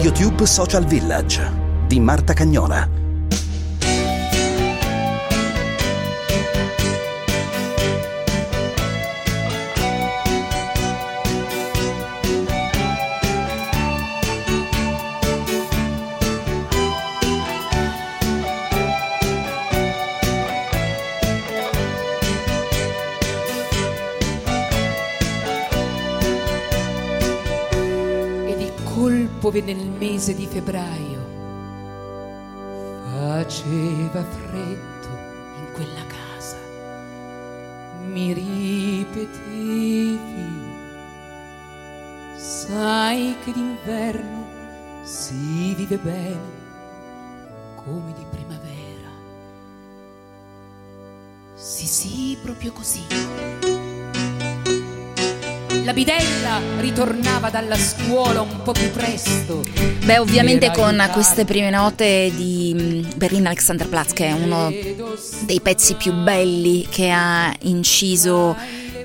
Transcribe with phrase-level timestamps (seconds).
[0.00, 1.50] RadioTube Social Village
[1.86, 2.99] di Marta Cagnola.
[30.00, 31.20] Mese di febbraio.
[33.12, 34.99] Faceva freddo
[57.60, 59.62] dalla scuola un po' più presto.
[60.04, 64.72] Beh, ovviamente con queste prime note di mm, Berlin Alexanderplatz, che è uno
[65.44, 68.56] dei pezzi più belli che ha inciso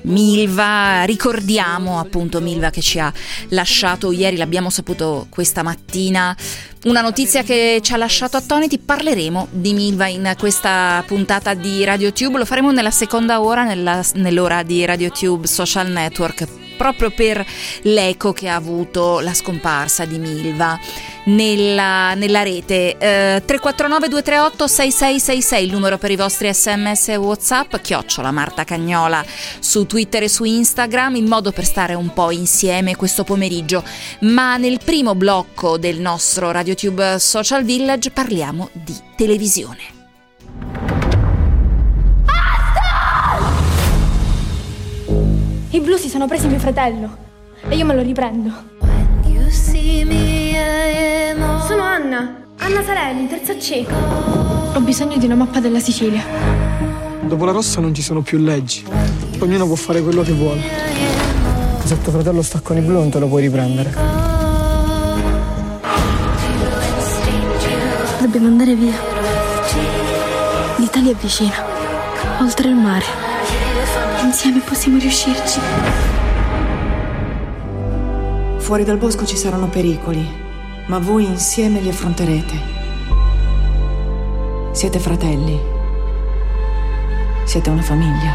[0.02, 3.12] Milva, ricordiamo appunto Milva che ci ha
[3.48, 6.34] lasciato ieri, l'abbiamo saputo questa mattina,
[6.84, 12.38] una notizia che ci ha lasciato attoniti, parleremo di Milva in questa puntata di RadioTube,
[12.38, 17.44] lo faremo nella seconda ora, nella, nell'ora di RadioTube Social Network proprio per
[17.82, 20.78] l'eco che ha avuto la scomparsa di Milva
[21.26, 22.96] nella, nella rete.
[22.98, 29.24] Eh, 349 238 6666 il numero per i vostri sms e whatsapp, chiocciola Marta Cagnola
[29.58, 33.82] su Twitter e su Instagram, il modo per stare un po' insieme questo pomeriggio.
[34.20, 39.95] Ma nel primo blocco del nostro RadioTube Social Village parliamo di televisione.
[45.76, 47.14] I blu si sono presi mio fratello
[47.68, 48.50] e io me lo riprendo.
[51.66, 53.84] Sono Anna, Anna Sarelli, terza C.
[54.72, 56.24] Ho bisogno di una mappa della Sicilia.
[57.20, 58.86] Dopo la rossa non ci sono più leggi.
[59.38, 60.62] Ognuno può fare quello che vuole.
[61.84, 63.94] Se tuo fratello sta con i blu non te lo puoi riprendere.
[68.18, 68.94] Dobbiamo andare via.
[70.76, 71.54] L'Italia è vicina,
[72.40, 73.25] oltre il mare.
[74.22, 75.60] Insieme possiamo riuscirci.
[78.58, 80.26] Fuori dal bosco ci saranno pericoli,
[80.86, 82.54] ma voi insieme li affronterete.
[84.72, 85.58] Siete fratelli.
[87.44, 88.34] Siete una famiglia.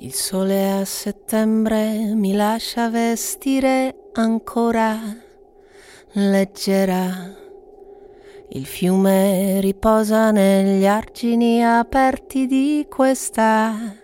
[0.00, 4.98] Il sole a settembre mi lascia vestire ancora
[6.12, 7.42] leggera
[8.50, 13.94] il fiume riposa negli argini aperti di questa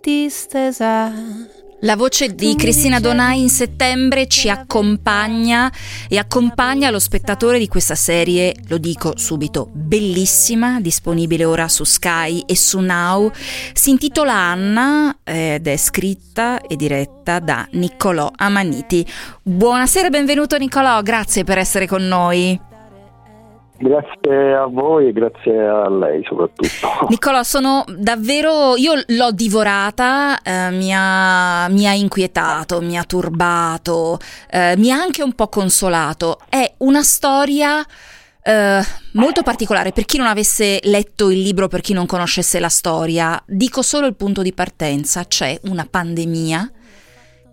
[0.00, 1.12] distesa.
[1.82, 5.72] La voce di Cristina Donai in settembre ci accompagna
[6.08, 12.42] e accompagna lo spettatore di questa serie, lo dico subito, bellissima, disponibile ora su Sky
[12.46, 13.30] e su Now.
[13.72, 19.06] Si intitola Anna ed è scritta e diretta da Niccolò Amaniti.
[19.40, 22.67] Buonasera e benvenuto Niccolò, grazie per essere con noi.
[23.80, 27.06] Grazie a voi e grazie a lei soprattutto.
[27.08, 34.18] Nicola, sono davvero, io l'ho divorata, eh, mi, ha, mi, ha, inquietato, mi ha turbato,
[34.50, 36.40] eh, mi ha anche un po' consolato.
[36.48, 37.86] È una storia
[38.42, 38.80] eh,
[39.12, 43.40] molto particolare per chi non avesse letto il libro, per chi non conoscesse la storia.
[43.46, 46.72] Dico solo il punto di partenza, c'è una pandemia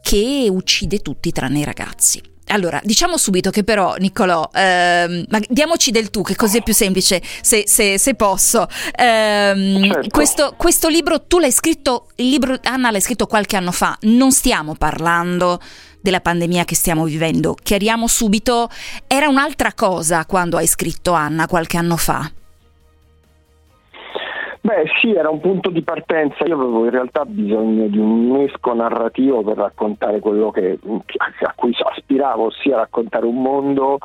[0.01, 2.33] che uccide tutti tranne i ragazzi.
[2.47, 6.73] Allora, diciamo subito che però, Niccolò, ehm, ma diamoci del tu, che così è più
[6.73, 8.67] semplice, se, se, se posso.
[8.95, 10.09] Ehm, certo.
[10.09, 14.31] questo, questo, libro, tu l'hai scritto, il libro, Anna l'hai scritto qualche anno fa, non
[14.31, 15.59] stiamo parlando
[15.99, 17.55] della pandemia che stiamo vivendo.
[17.61, 18.69] Chiariamo subito,
[19.07, 22.31] era un'altra cosa quando hai scritto Anna qualche anno fa.
[24.65, 28.73] Beh sì, era un punto di partenza, io avevo in realtà bisogno di un mesco
[28.73, 33.99] narrativo per raccontare quello che, a cui aspiravo, ossia raccontare un mondo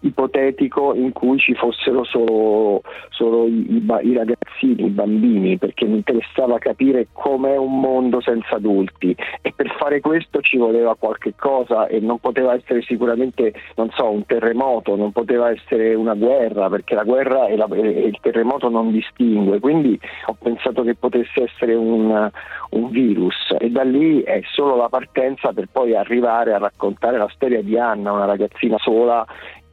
[0.00, 5.96] ipotetico in cui ci fossero solo, solo i, i, i, ragazzini, i bambini, perché mi
[5.96, 9.16] interessava capire com'è un mondo senza adulti.
[9.40, 14.10] E per fare questo ci voleva qualche cosa e non poteva essere sicuramente, non so,
[14.10, 18.68] un terremoto, non poteva essere una guerra, perché la guerra e, la, e il terremoto
[18.68, 22.30] non distingue, quindi ho pensato che potesse essere un,
[22.70, 23.54] un virus.
[23.58, 27.78] E da lì è solo la partenza per poi arrivare a raccontare la storia di
[27.78, 29.26] Anna, una ragazzina sola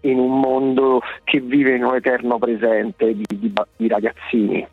[0.03, 4.67] in un mondo che vive in un eterno presente di, di, di ragazzini.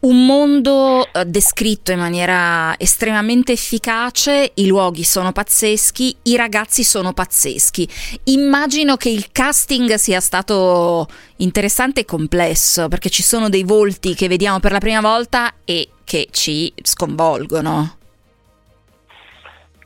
[0.00, 7.14] Un mondo eh, descritto in maniera estremamente efficace, i luoghi sono pazzeschi, i ragazzi sono
[7.14, 7.88] pazzeschi.
[8.24, 11.06] Immagino che il casting sia stato
[11.36, 15.88] interessante e complesso, perché ci sono dei volti che vediamo per la prima volta e
[16.04, 17.96] che ci sconvolgono.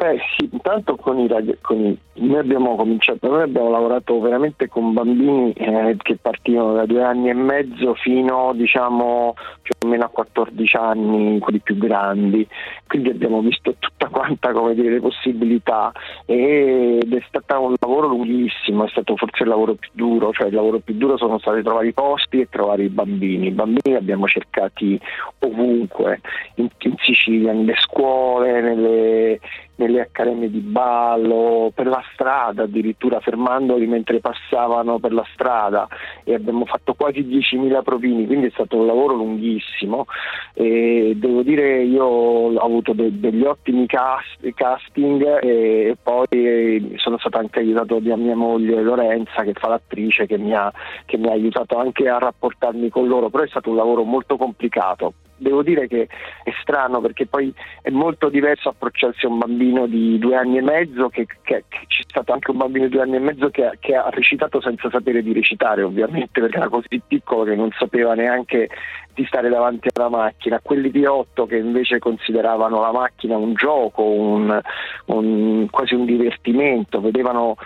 [0.01, 1.29] Eh sì, intanto con i,
[1.61, 6.87] con i, noi abbiamo cominciato, noi abbiamo lavorato veramente con bambini eh, che partivano da
[6.87, 12.47] due anni e mezzo fino diciamo più o meno a 14 anni, quelli più grandi,
[12.87, 15.91] quindi abbiamo visto tutta quanta come dire, le possibilità
[16.27, 20.55] ed è stato un lavoro lunghissimo, è stato forse il lavoro più duro, cioè il
[20.55, 23.95] lavoro più duro sono stati trovare i posti e trovare i bambini, i bambini li
[23.97, 24.97] abbiamo cercati
[25.41, 26.21] ovunque,
[26.55, 29.41] in, in Sicilia, nelle scuole, nelle
[29.79, 35.89] nelle accademie di ballo, per la strada addirittura fermandoli mentre passavano per la strada.
[36.25, 40.07] E abbiamo fatto quasi 10.000 provini, quindi è stato un lavoro lunghissimo.
[40.55, 47.39] E devo dire io ho avuto de- degli ottimi cast- casting e poi sono stato
[47.39, 50.73] anche aiutato da mia moglie Lorenza che fa l'attrice che mi, ha,
[51.05, 54.37] che mi ha aiutato anche a rapportarmi con loro, però è stato un lavoro molto
[54.37, 56.09] complicato devo dire che
[56.43, 60.63] è strano perché poi è molto diverso approcciarsi a un bambino di due anni e
[60.63, 63.71] mezzo che, che, che c'è stato anche un bambino di due anni e mezzo che,
[63.81, 68.15] che, ha recitato senza sapere di recitare ovviamente perché era così piccolo che non sapeva
[68.15, 68.69] neanche
[69.15, 74.05] di stare davanti alla macchina, quelli di otto che invece consideravano la macchina un gioco,
[74.05, 74.61] un,
[75.07, 77.57] un, quasi un divertimento, vedevano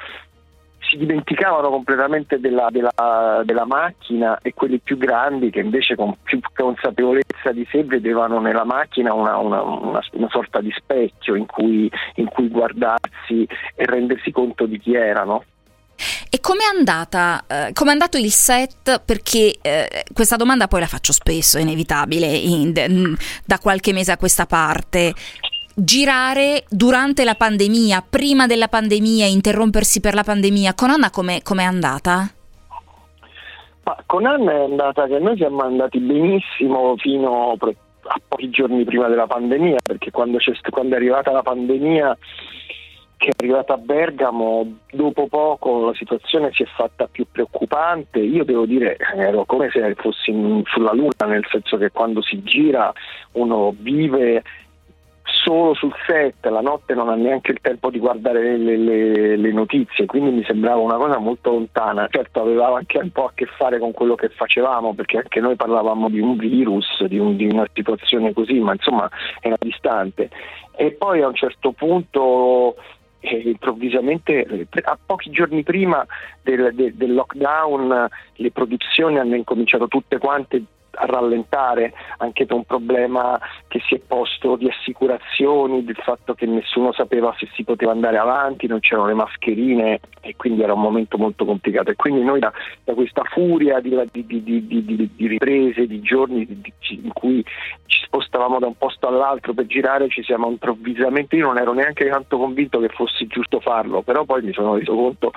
[0.88, 6.40] si dimenticavano completamente della, della, della, macchina e quelli più grandi che invece con più
[6.55, 11.90] consapevolezza di sé vedevano nella macchina una, una, una, una sorta di specchio in cui,
[12.17, 15.44] in cui, guardarsi e rendersi conto di chi erano.
[16.29, 17.44] E com'è andata?
[17.46, 19.00] Eh, com'è andato il set?
[19.05, 24.17] Perché eh, questa domanda poi la faccio spesso, è inevitabile, in, da qualche mese a
[24.17, 25.14] questa parte
[25.75, 30.75] girare durante la pandemia, prima della pandemia, interrompersi per la pandemia.
[30.75, 32.31] Con Anna come è andata?
[33.85, 39.09] Ma con Anna è andata che noi siamo andati benissimo fino a pochi giorni prima
[39.09, 40.39] della pandemia, perché quando,
[40.71, 42.17] quando è arrivata la pandemia
[43.23, 48.19] che è arrivata a Bergamo, dopo poco la situazione si è fatta più preoccupante.
[48.19, 50.33] Io devo dire, ero come se fossi
[50.67, 52.93] sulla Luna, nel senso che quando si gira
[53.33, 54.43] uno vive
[55.43, 59.53] solo sul set, la notte non ha neanche il tempo di guardare le, le, le,
[59.53, 62.06] notizie, quindi mi sembrava una cosa molto lontana.
[62.11, 65.56] Certo aveva anche un po' a che fare con quello che facevamo, perché anche noi
[65.56, 69.09] parlavamo di un virus, di, un, di una situazione così, ma insomma
[69.41, 70.31] era distante.
[70.77, 72.77] E poi a un certo punto
[73.21, 76.05] eh, improvvisamente eh, a pochi giorni prima
[76.43, 80.62] del, del, del, lockdown le produzioni hanno incominciato tutte quante
[80.94, 86.47] a rallentare anche per un problema che si è posto di assicurazioni, del fatto che
[86.47, 90.81] nessuno sapeva se si poteva andare avanti, non c'erano le mascherine e quindi era un
[90.81, 91.91] momento molto complicato.
[91.91, 92.53] E quindi noi da,
[92.85, 96.47] da questa furia di, di, di, di, riprese, di giorni
[96.91, 97.44] in cui
[97.87, 102.09] ci spostavamo da un posto all'altro per girare, ci siamo improvvisamente, io non ero neanche
[102.09, 105.32] tanto convinto che fosse giusto farlo, però poi mi sono reso conto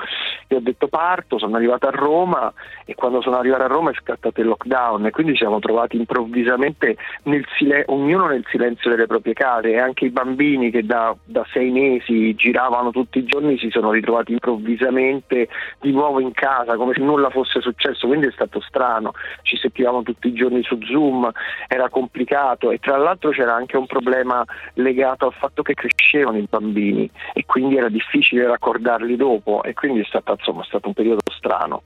[0.48, 2.54] e ho detto parto, sono arrivato a Roma
[2.86, 6.98] e quando sono arrivato a Roma è scattato il lockdown e quindi siamo trovati improvvisamente
[7.24, 9.70] nel silen- ognuno nel silenzio delle proprie case.
[9.70, 13.92] E anche i bambini che da, da, sei mesi giravano tutti i giorni si sono
[13.92, 15.48] ritrovati improvvisamente
[15.80, 19.12] di nuovo in casa come se nulla fosse successo, quindi è stato strano,
[19.44, 21.30] ci sentivamo tutti i giorni su Zoom,
[21.68, 22.72] era complicato.
[22.72, 27.46] E tra l'altro c'era anche un problema legato al fatto che crescevano i bambini e
[27.46, 29.62] quindi era difficile raccordarli dopo.
[29.64, 31.84] E quindi è stato, insomma, è stato un periodo strano.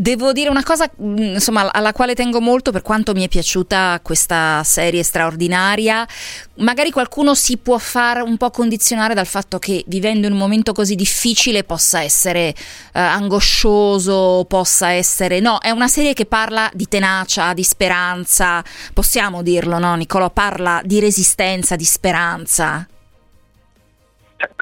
[0.00, 4.00] Devo dire una cosa mm, insomma, alla quale tengo molto per quanto mi è piaciuta
[4.02, 6.08] questa serie straordinaria.
[6.54, 10.72] Magari qualcuno si può fare un po' condizionare dal fatto che vivendo in un momento
[10.72, 12.54] così difficile possa essere eh,
[12.98, 15.38] angoscioso, possa essere...
[15.40, 18.64] No, è una serie che parla di tenacia, di speranza,
[18.94, 20.30] possiamo dirlo, no Niccolò?
[20.30, 22.86] Parla di resistenza, di speranza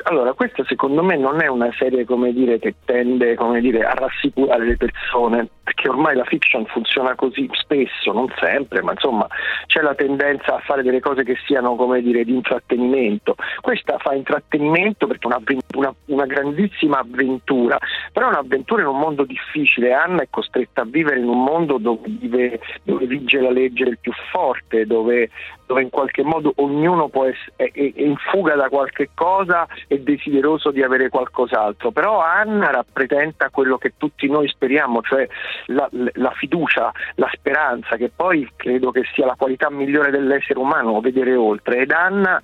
[0.04, 4.76] Allora, questa secondo me non è una serie dire, che tende dire, a rassicurare le
[4.76, 9.26] persone, perché ormai la fiction funziona così spesso, non sempre, ma insomma
[9.66, 13.36] c'è la tendenza a fare delle cose che siano dire, di intrattenimento.
[13.60, 15.42] Questa fa intrattenimento perché è una,
[15.76, 17.78] una, una grandissima avventura,
[18.12, 19.92] però è un'avventura in un mondo difficile.
[19.92, 23.98] Anna è costretta a vivere in un mondo dove, vive, dove vige la legge del
[24.00, 25.30] più forte, dove,
[25.68, 30.00] dove in qualche modo ognuno può essere, è, è in fuga da qualche cosa e
[30.00, 31.90] desideroso di avere qualcos'altro.
[31.90, 35.28] Però Anna rappresenta quello che tutti noi speriamo, cioè
[35.66, 41.00] la, la fiducia, la speranza, che poi credo che sia la qualità migliore dell'essere umano,
[41.02, 41.80] vedere oltre.
[41.80, 42.40] Ed Anna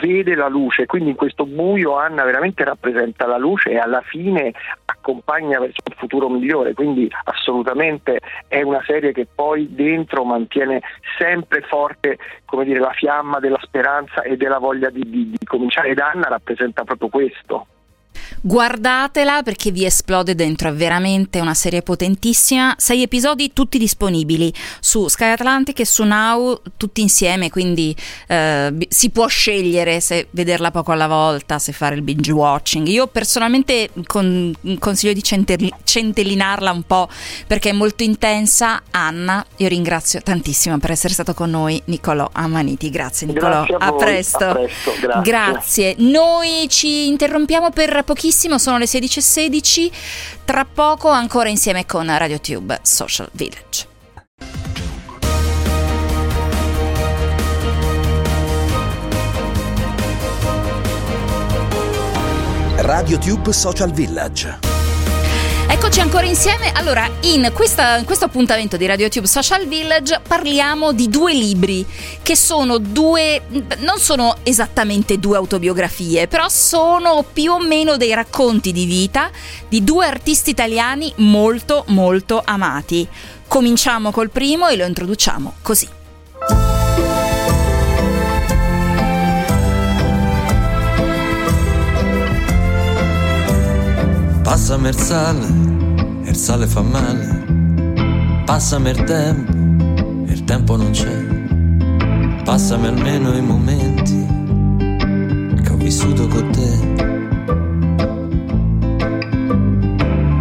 [0.00, 4.52] vede la luce, quindi in questo buio Anna veramente rappresenta la luce e alla fine
[5.06, 10.82] accompagna verso un futuro migliore, quindi assolutamente è una serie che poi dentro mantiene
[11.16, 12.18] sempre forte
[12.64, 16.82] dire, la fiamma della speranza e della voglia di, di, di cominciare ed Anna rappresenta
[16.82, 17.66] proprio questo.
[18.40, 22.74] Guardatela perché vi esplode dentro, è veramente una serie potentissima.
[22.78, 27.94] Sei episodi tutti disponibili su Sky Atlantic e su Now tutti insieme, quindi
[28.28, 32.86] eh, si può scegliere se vederla poco alla volta, se fare il binge watching.
[32.88, 37.08] Io personalmente con, consiglio di centelli, centellinarla un po'
[37.46, 38.82] perché è molto intensa.
[38.90, 42.90] Anna, io ringrazio tantissimo per essere stato con noi, Nicolò Amaniti.
[42.90, 44.44] Grazie Nicolò, grazie a, a, presto.
[44.44, 44.92] a presto.
[45.00, 45.22] Grazie.
[45.22, 45.94] grazie.
[45.98, 48.15] Noi ci interrompiamo per pochissimo,
[48.58, 49.90] sono le 16.16,
[50.44, 53.86] tra poco ancora insieme con RadioTube Social Village.
[62.76, 64.75] RadioTube Social Village
[65.68, 66.70] Eccoci ancora insieme.
[66.72, 71.84] Allora, in, questa, in, questo appuntamento di RadioTube Social Village parliamo di due libri
[72.22, 73.42] che sono due,
[73.78, 79.28] non sono esattamente due autobiografie, però sono più o meno dei racconti di vita
[79.68, 83.06] di due artisti italiani molto molto amati.
[83.48, 86.75] Cominciamo col primo e lo introduciamo così.
[94.46, 95.44] Passami il sale,
[96.22, 98.44] il sale fa male.
[98.44, 99.52] Passami il tempo,
[100.30, 102.42] il tempo non c'è.
[102.44, 104.24] Passami almeno i momenti
[105.64, 106.94] che ho vissuto con te.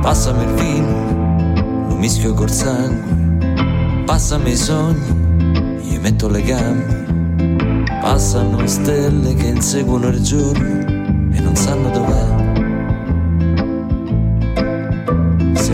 [0.04, 4.04] Passami il vino, lo mischio col sangue.
[4.06, 7.88] Passami i sogni, gli metto le gambe.
[8.02, 12.35] Passano stelle che inseguono il giorno e non sanno dov'è.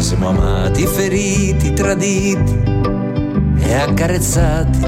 [0.02, 2.60] Siamo amati, feriti, traditi
[3.60, 4.80] e accarezzati.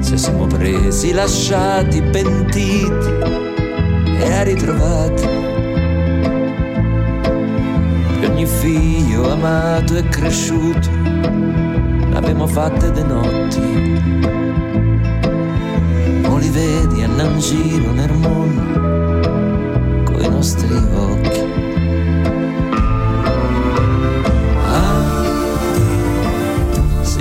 [0.00, 2.90] Se siamo presi, lasciati, pentiti
[4.18, 5.22] e ritrovati.
[8.20, 10.90] E ogni figlio amato e cresciuto
[12.10, 13.60] l'abbiamo fatte de notti.
[16.26, 21.31] O li vedi andare in giro nel mondo coi nostri occhi.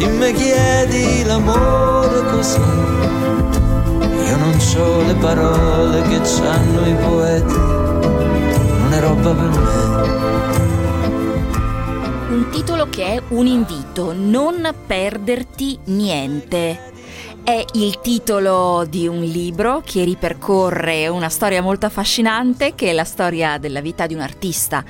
[0.02, 8.94] Se mi chiedi l'amore così, io non ho le parole che hanno i poeti, non
[8.94, 10.00] è roba per me.
[12.34, 16.90] Un titolo che è un invito, non perderti niente.
[17.44, 23.04] È il titolo di un libro che ripercorre una storia molto affascinante che è la
[23.04, 24.84] storia della vita di un artista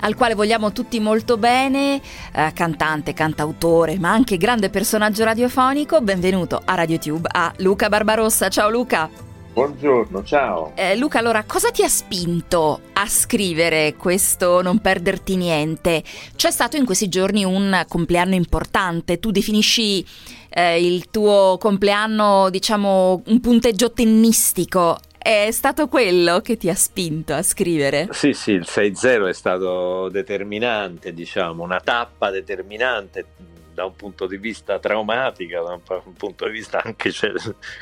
[0.00, 2.00] al quale vogliamo tutti molto bene,
[2.34, 6.00] eh, cantante, cantautore, ma anche grande personaggio radiofonico.
[6.00, 8.48] Benvenuto a RadioTube a Luca Barbarossa.
[8.48, 9.08] Ciao Luca.
[9.54, 10.72] Buongiorno, ciao.
[10.74, 16.02] Eh, Luca, allora, cosa ti ha spinto a scrivere questo Non perderti niente?
[16.34, 20.04] C'è stato in questi giorni un compleanno importante, tu definisci
[20.48, 27.32] eh, il tuo compleanno, diciamo, un punteggio tennistico è stato quello che ti ha spinto
[27.32, 28.08] a scrivere?
[28.10, 33.24] Sì, sì, il 6-0 è stato determinante, diciamo, una tappa determinante
[33.72, 37.32] da un punto di vista traumatico, da un punto di vista anche c'è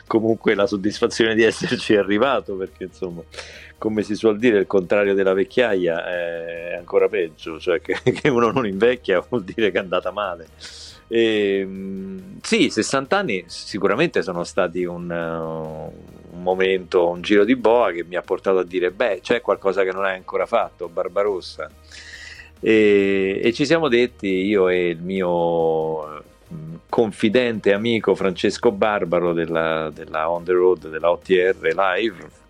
[0.06, 3.22] comunque la soddisfazione di esserci arrivato, perché insomma,
[3.76, 8.52] come si suol dire, il contrario della vecchiaia è ancora peggio, cioè che, che uno
[8.52, 10.46] non invecchia vuol dire che è andata male.
[11.08, 15.10] E, ehm, sì, 60 anni sicuramente sono stati un,
[16.32, 19.82] un, momento, un giro di boa che mi ha portato a dire, beh, c'è qualcosa
[19.84, 21.70] che non hai ancora fatto, Barbarossa.
[22.60, 26.22] E, e ci siamo detti, io e il mio
[26.52, 32.40] mm, confidente amico Francesco Barbaro della, della On The Road, della OTR Live,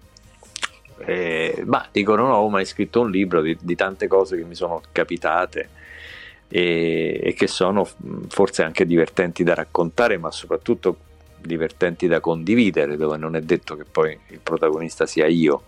[1.05, 4.55] Eh, ma dicono no, ho mai scritto un libro di, di tante cose che mi
[4.55, 5.69] sono capitate
[6.47, 7.89] e, e, che sono
[8.29, 10.97] forse anche divertenti da raccontare, ma soprattutto
[11.43, 15.63] divertenti da condividere, dove non è detto che poi il protagonista sia io,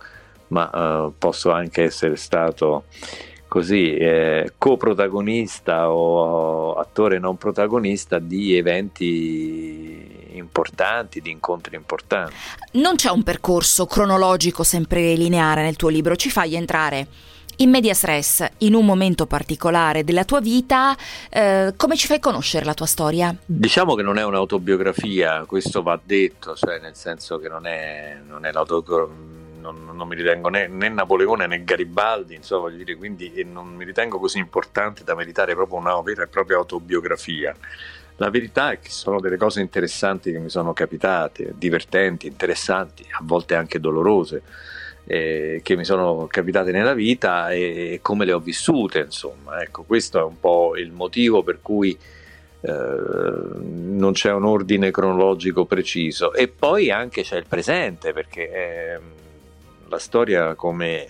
[0.47, 0.69] ma
[1.05, 2.85] uh, posso anche essere stato
[3.47, 12.33] così eh, coprotagonista o attore non protagonista di eventi importanti, di incontri importanti.
[12.71, 17.07] Non c'è un percorso cronologico sempre lineare nel tuo libro, ci fai entrare
[17.57, 20.95] in media stress, in un momento particolare della tua vita,
[21.29, 23.35] eh, come ci fai conoscere la tua storia?
[23.45, 28.45] Diciamo che non è un'autobiografia, questo va detto, cioè nel senso che non è, non
[28.45, 33.73] è l'autobiografia non, non mi ritengo né, né, Napoleone né Garibaldi, insomma, dire, quindi non
[33.73, 37.55] mi ritengo così importante da meritare proprio una vera e propria autobiografia.
[38.17, 43.19] La verità è che sono delle cose interessanti che mi sono capitate, divertenti, interessanti, a
[43.23, 44.43] volte anche dolorose,
[45.05, 49.61] eh, che mi sono capitate nella vita e, come le ho vissute, insomma.
[49.61, 51.97] Ecco, questo è un po' il motivo per cui
[52.61, 56.33] eh, non c'è un ordine cronologico preciso.
[56.33, 58.51] E poi anche c'è il presente, perché...
[58.51, 58.99] Eh,
[59.87, 61.07] la storia come,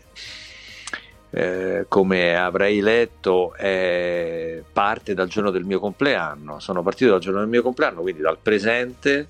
[1.31, 6.59] eh, come avrei letto è parte dal giorno del mio compleanno.
[6.59, 9.27] Sono partito dal giorno del mio compleanno, quindi dal presente.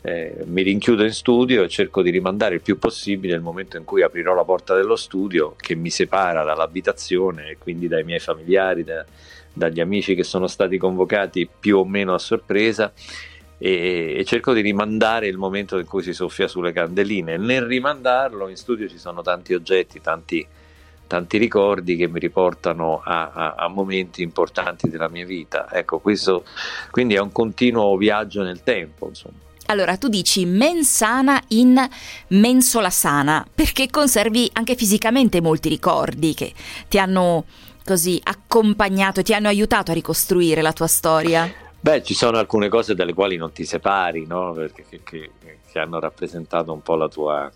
[0.00, 3.84] Eh, mi rinchiudo in studio e cerco di rimandare il più possibile il momento in
[3.84, 8.84] cui aprirò la porta dello studio che mi separa dall'abitazione e quindi dai miei familiari,
[8.84, 9.04] da,
[9.52, 12.92] dagli amici che sono stati convocati più o meno a sorpresa
[13.58, 17.36] e, e, cerco di rimandare il momento in cui si soffia sulle candeline.
[17.36, 20.46] Nel rimandarlo in studio ci sono tanti oggetti, tanti,
[21.08, 25.68] tanti ricordi che mi riportano a, a, a, momenti importanti della mia vita.
[25.72, 26.44] Ecco, questo
[26.92, 29.46] quindi è un continuo viaggio nel tempo, insomma.
[29.70, 31.78] Allora, tu dici mensana in
[32.28, 36.52] mensola sana, perché conservi anche fisicamente molti ricordi che
[36.88, 37.44] ti hanno
[37.84, 41.50] così accompagnato ti hanno aiutato a ricostruire la tua storia.
[41.80, 44.52] Beh, ci sono alcune cose dalle quali non ti separi, no?
[44.52, 45.30] Perché, che, che,
[45.70, 47.50] che, hanno rappresentato un po' la tua...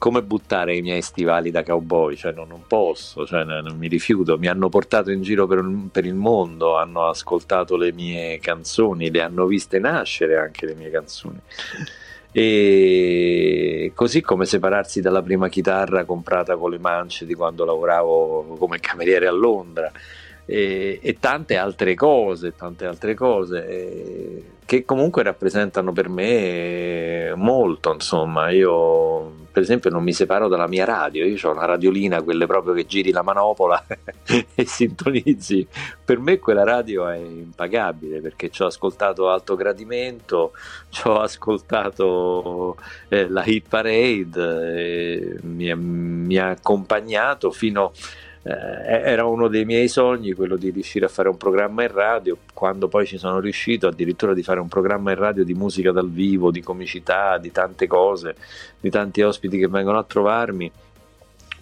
[0.00, 4.38] Come buttare i miei stivali da cowboy, cioè non, non posso, cioè non mi rifiuto,
[4.38, 9.20] mi hanno portato in giro per, per, il mondo, hanno ascoltato le mie canzoni, le
[9.20, 11.38] hanno viste nascere anche le mie canzoni.
[12.32, 18.80] E così come separarsi dalla prima chitarra comprata con le mance di quando lavoravo come
[18.80, 19.92] cameriere a Londra.
[20.46, 27.92] E, e tante altre cose, tante altre cose eh, che comunque rappresentano per me molto,
[27.92, 32.46] insomma, io per esempio non mi separo dalla mia radio, io ho una radiolina, quelle
[32.46, 33.84] proprio che giri la manopola
[34.54, 35.66] e sintonizzi,
[36.04, 40.52] per me quella radio è impagabile perché ci ho ascoltato Alto Gradimento,
[40.88, 42.76] ci ho ascoltato
[43.08, 47.92] eh, la Hit Parade, eh, mi, mi ha accompagnato fino a
[48.42, 52.36] eh, era uno dei miei sogni quello di riuscire a fare un programma in radio,
[52.54, 56.10] quando poi ci sono riuscito addirittura di fare un programma in radio di musica dal
[56.10, 58.34] vivo, di comicità, di tante cose,
[58.80, 60.70] di tanti ospiti che vengono a trovarmi,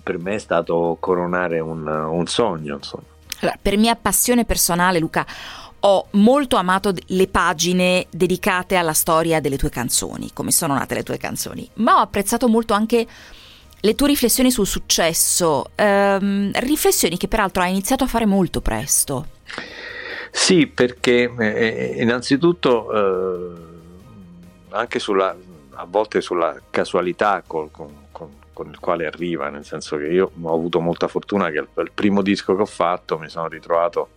[0.02, 2.76] per me è stato coronare un, un sogno.
[2.76, 3.04] Insomma.
[3.40, 5.26] Allora, per mia passione personale, Luca,
[5.80, 11.02] ho molto amato le pagine dedicate alla storia delle tue canzoni, come sono nate le
[11.02, 13.06] tue canzoni, ma ho apprezzato molto anche
[13.80, 19.26] le tue riflessioni sul successo, ehm, riflessioni che peraltro hai iniziato a fare molto presto.
[20.30, 23.52] Sì, perché eh, innanzitutto eh,
[24.70, 25.34] anche sulla,
[25.74, 30.30] a volte sulla casualità con, con, con, con, il quale arriva, nel senso che io
[30.40, 34.10] ho avuto molta fortuna che il primo disco che ho fatto mi sono ritrovato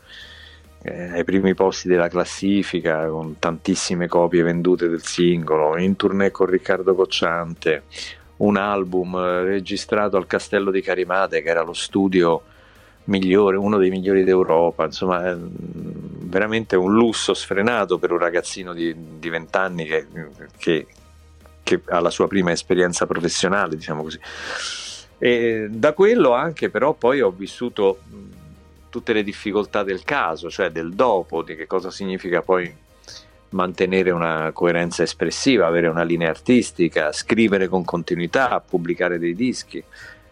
[0.84, 6.47] eh, ai primi posti della classifica con tantissime copie vendute del singolo, in tournée con
[6.47, 7.84] Riccardo Cocciante,
[8.41, 12.43] un album eh, registrato al Castello di Carimate, che era lo studio
[13.06, 18.95] migliore, uno dei migliori d'Europa, insomma, è veramente un lusso sfrenato per un ragazzino di,
[19.19, 20.08] di 20 anni che,
[20.58, 20.88] che,
[21.63, 24.19] che, ha la sua prima esperienza professionale, diciamo così.
[25.17, 27.99] E da quello anche però poi ho vissuto
[28.89, 32.73] tutte le difficoltà del caso, cioè del dopo, di che cosa significa poi
[33.52, 39.84] mantenere una coerenza espressiva, avere una linea artistica, scrivere con continuità, pubblicare dei dischi.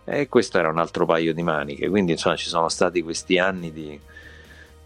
[0.05, 1.89] E questo era un altro paio di maniche.
[1.89, 3.99] Quindi insomma ci sono stati questi anni di,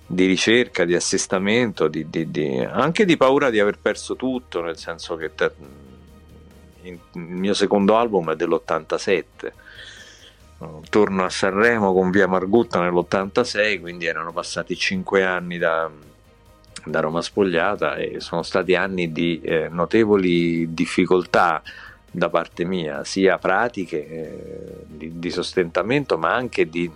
[0.06, 5.15] di ricerca, di assestamento, di, di, anche di paura di aver perso tutto, nel senso
[5.15, 5.52] che te,
[6.82, 9.52] il mio secondo album è dell'87.
[10.89, 15.91] Torno a Sanremo con Via Margutta nell'86, quindi erano passati cinque anni da,
[16.86, 21.62] da Roma Spogliata e sono stati anni di eh, notevoli difficoltà
[22.10, 26.89] da parte mia, sia pratiche eh, di, di, sostentamento, ma anche, di,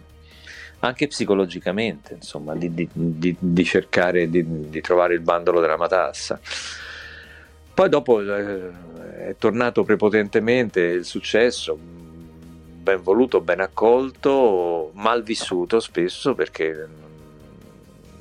[0.79, 6.39] anche psicologicamente, insomma, di, di cercare di, trovare il bandolo della matassa.
[7.73, 8.69] Poi dopo eh,
[9.29, 16.87] è tornato prepotentemente il successo, ben voluto, ben accolto, mal vissuto spesso perché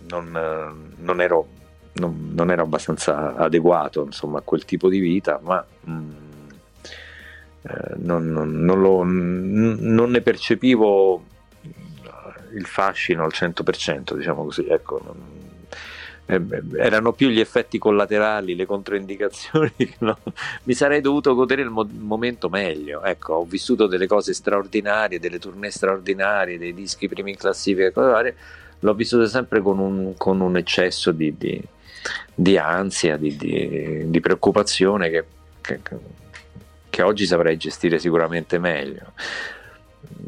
[0.08, 1.48] non, non, ero,
[1.94, 6.10] non, non ero, abbastanza adeguato insomma, a quel tipo di vita, ma mh, mm,
[7.62, 11.24] eh, non, lo, non, ne percepivo
[12.54, 14.66] il fascino al 100%, diciamo così.
[14.66, 15.00] Ecco,
[16.26, 16.40] eh,
[16.76, 19.72] erano più gli effetti collaterali, le controindicazioni.
[19.98, 20.18] No?
[20.64, 23.02] Mi sarei dovuto godere il mo- momento meglio.
[23.02, 28.10] Ecco, ho vissuto delle cose straordinarie, delle tournée straordinarie, dei dischi primi in classifica, cose
[28.10, 28.36] varie
[28.80, 31.60] l'ho vissuto sempre con un, con un eccesso di, di,
[32.34, 35.24] di ansia, di, di preoccupazione che,
[35.60, 35.80] che,
[36.90, 39.12] che, oggi saprei gestire sicuramente meglio.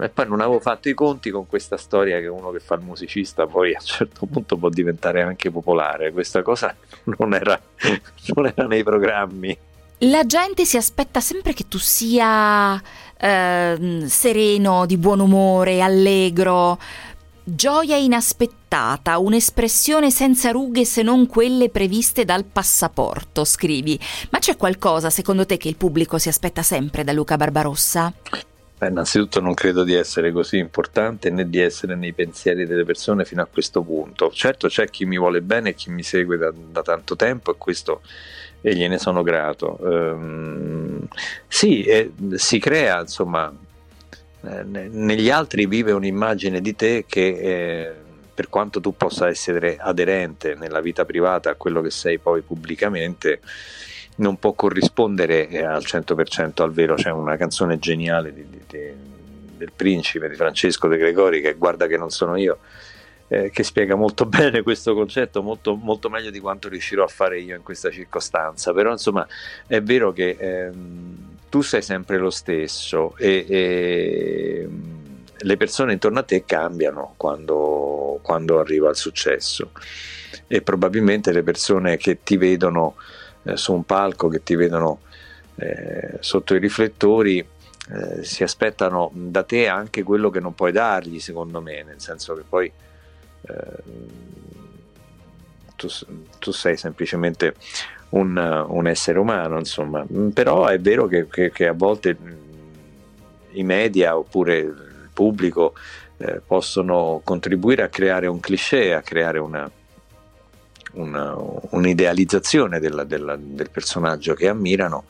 [0.00, 2.82] E poi non avevo fatto i conti con questa storia che uno che fa il
[2.82, 6.12] musicista poi a un certo punto può diventare anche popolare.
[6.12, 6.74] Questa cosa
[7.16, 7.61] non era,
[8.34, 9.56] non era nei programmi.
[10.02, 12.80] La gente si aspetta sempre che tu sia
[13.18, 16.78] eh, sereno, di buon umore, allegro.
[17.50, 23.98] Gioia inaspettata, un'espressione senza rughe se non quelle previste dal passaporto, scrivi.
[24.28, 28.12] Ma c'è qualcosa secondo te che il pubblico si aspetta sempre da Luca Barbarossa?
[28.76, 33.24] Beh, innanzitutto non credo di essere così importante né di essere nei pensieri delle persone
[33.24, 34.30] fino a questo punto.
[34.30, 37.54] Certo c'è chi mi vuole bene e chi mi segue da, da tanto tempo e
[37.56, 38.02] questo
[38.61, 39.78] e gliene sono grato.
[39.80, 41.08] Um,
[41.46, 43.50] sì, eh, si crea insomma
[44.40, 47.92] negli altri vive un'immagine di te che eh,
[48.38, 53.40] per quanto tu possa essere aderente nella vita privata a quello che sei poi pubblicamente,
[54.18, 56.94] non può corrispondere eh, al 100% al vero.
[56.94, 58.92] C'è una canzone geniale di, di, di,
[59.57, 62.59] del principe di Francesco De Gregori che guarda che non sono io.
[63.27, 67.40] Eh, che spiega molto bene questo concetto, molto, molto, meglio di quanto riuscirò a fare
[67.40, 68.72] io in questa circostanza.
[68.72, 69.27] Però, insomma,
[69.66, 74.68] è vero che ehm, tu sei sempre lo stesso e, e
[75.40, 79.70] le persone intorno a te cambiano quando, quando, arriva il successo.
[80.46, 82.96] E probabilmente le persone che ti vedono
[83.44, 85.00] eh, su un palco, che ti vedono
[85.56, 91.20] eh, sotto i riflettori, eh, si aspettano da te anche quello che non puoi dargli,
[91.20, 92.70] secondo me, nel senso che poi
[93.42, 93.82] eh,
[95.76, 95.88] tu,
[96.38, 97.54] tu sei semplicemente
[98.10, 100.04] un, un, essere umano, insomma.
[100.32, 102.16] Però è vero che, che, che a volte
[103.52, 105.74] i media oppure il pubblico
[106.18, 109.70] eh, possono contribuire a creare un cliché, a creare una,
[110.92, 111.34] una,
[111.70, 115.04] un'idealizzazione della, della, del personaggio che ammirano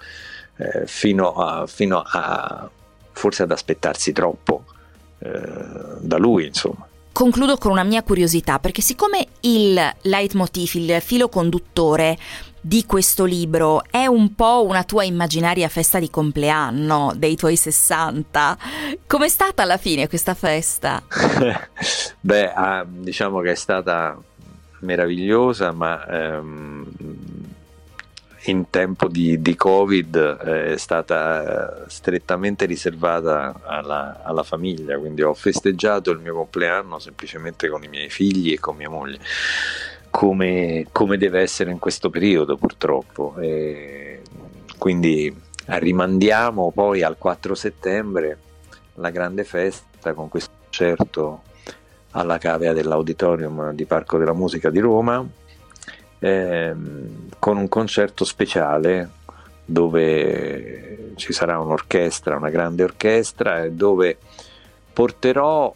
[0.56, 2.68] eh, fino, a, fino, a,
[3.12, 4.64] forse ad aspettarsi troppo
[5.18, 5.40] eh,
[6.00, 6.86] da lui, insomma.
[7.10, 12.16] Concludo con una mia curiosità, perché siccome il leitmotiv, il filo conduttore
[12.60, 18.58] di questo libro è un po' una tua immaginaria festa di compleanno dei tuoi 60.
[19.06, 21.02] Com'è stata alla fine questa festa?
[22.20, 24.20] Beh, ah, diciamo che è stata
[24.80, 26.86] meravigliosa, ma ehm,
[28.44, 35.34] in tempo di, di Covid eh, è stata strettamente riservata alla, alla famiglia, quindi ho
[35.34, 39.18] festeggiato il mio compleanno semplicemente con i miei figli e con mia moglie
[40.18, 43.36] come, come deve essere in questo periodo purtroppo.
[43.38, 44.20] E
[44.76, 45.32] quindi
[45.64, 48.38] rimandiamo poi al 4 settembre
[48.94, 51.42] la grande festa con questo concerto
[52.12, 55.24] alla cavea dell'auditorium di Parco della Musica di Roma
[56.18, 59.10] ehm, con un concerto speciale
[59.64, 64.18] dove ci sarà un'orchestra, una grande orchestra dove
[64.92, 65.72] porterò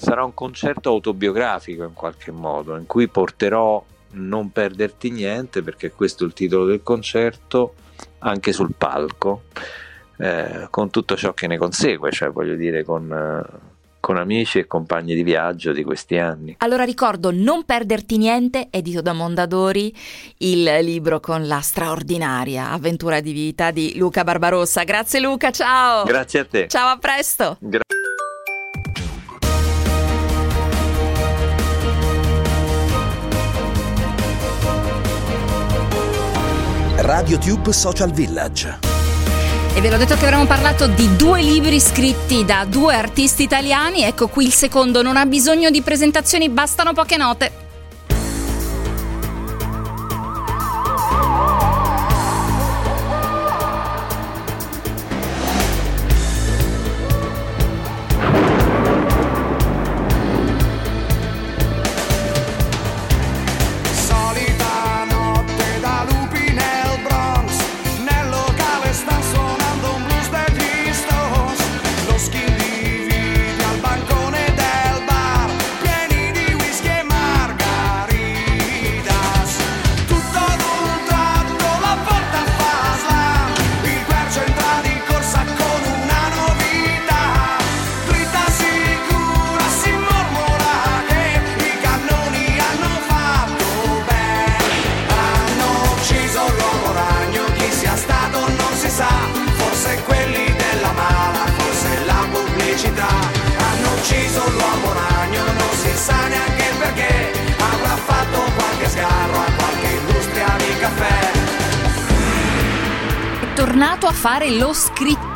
[0.00, 6.24] sarà un concerto autobiografico in qualche modo, in cui porterò Non perderti niente, perché questo
[6.24, 7.74] è il titolo del concerto,
[8.20, 9.42] anche sul palco,
[10.16, 13.12] eh, con tutto ciò che ne consegue, cioè voglio dire con...
[13.12, 13.68] Eh,
[14.00, 16.56] con amici e compagni di viaggio di questi anni.
[16.60, 19.94] Allora ricordo Non perderti niente, edito da Mondadori,
[20.38, 24.84] il libro con la straordinaria avventura di vita di Luca Barbarossa.
[24.84, 26.04] Grazie Luca, ciao!
[26.04, 26.66] Grazie a te.
[26.66, 27.58] Ciao, a presto!
[27.60, 27.82] Gra-
[37.02, 38.78] RadioTube Social Village.
[39.74, 44.02] E ve l'ho detto che avremmo parlato di due libri scritti da due artisti italiani.
[44.02, 47.68] Ecco qui il secondo, non ha bisogno di presentazioni, bastano poche note.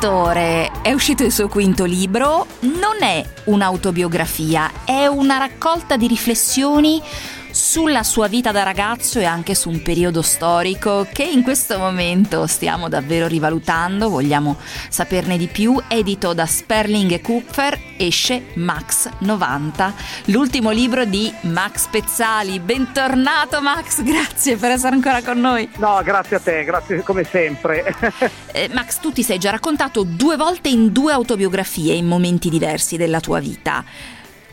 [0.05, 0.71] Scrittore.
[0.83, 2.45] È uscito il suo quinto libro.
[2.59, 7.01] Non è un'autobiografia, è una raccolta di riflessioni
[7.49, 12.45] sulla sua vita da ragazzo e anche su un periodo storico che in questo momento
[12.47, 14.57] stiamo davvero rivalutando, vogliamo
[14.89, 19.93] saperne di più, edito da Sperling e Kupfer, esce Max 90,
[20.25, 22.59] l'ultimo libro di Max Pezzali.
[22.59, 25.69] Bentornato Max, grazie per essere ancora con noi.
[25.77, 27.95] No, grazie a te, grazie come sempre.
[28.51, 32.97] eh, Max, tu ti sei già raccontato due volte in due autobiografie in momenti diversi
[32.97, 33.83] della tua vita.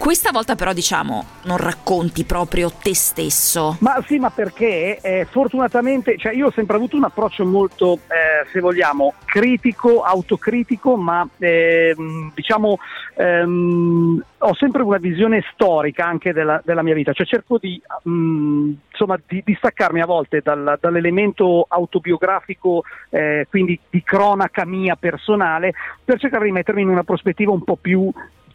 [0.03, 3.77] Questa volta però diciamo non racconti proprio te stesso.
[3.79, 8.45] Ma sì, ma perché eh, fortunatamente, cioè io ho sempre avuto un approccio molto, eh,
[8.51, 11.95] se vogliamo, critico, autocritico, ma eh,
[12.35, 12.79] diciamo
[13.15, 18.11] ehm, ho sempre una visione storica anche della, della mia vita, cioè cerco di, mh,
[18.11, 24.97] mm, insomma, di, di staccarmi a volte dal, dall'elemento autobiografico, eh, quindi di cronaca mia
[24.97, 25.73] personale,
[26.05, 28.13] per cercare di mettermi in una prospettiva un po' più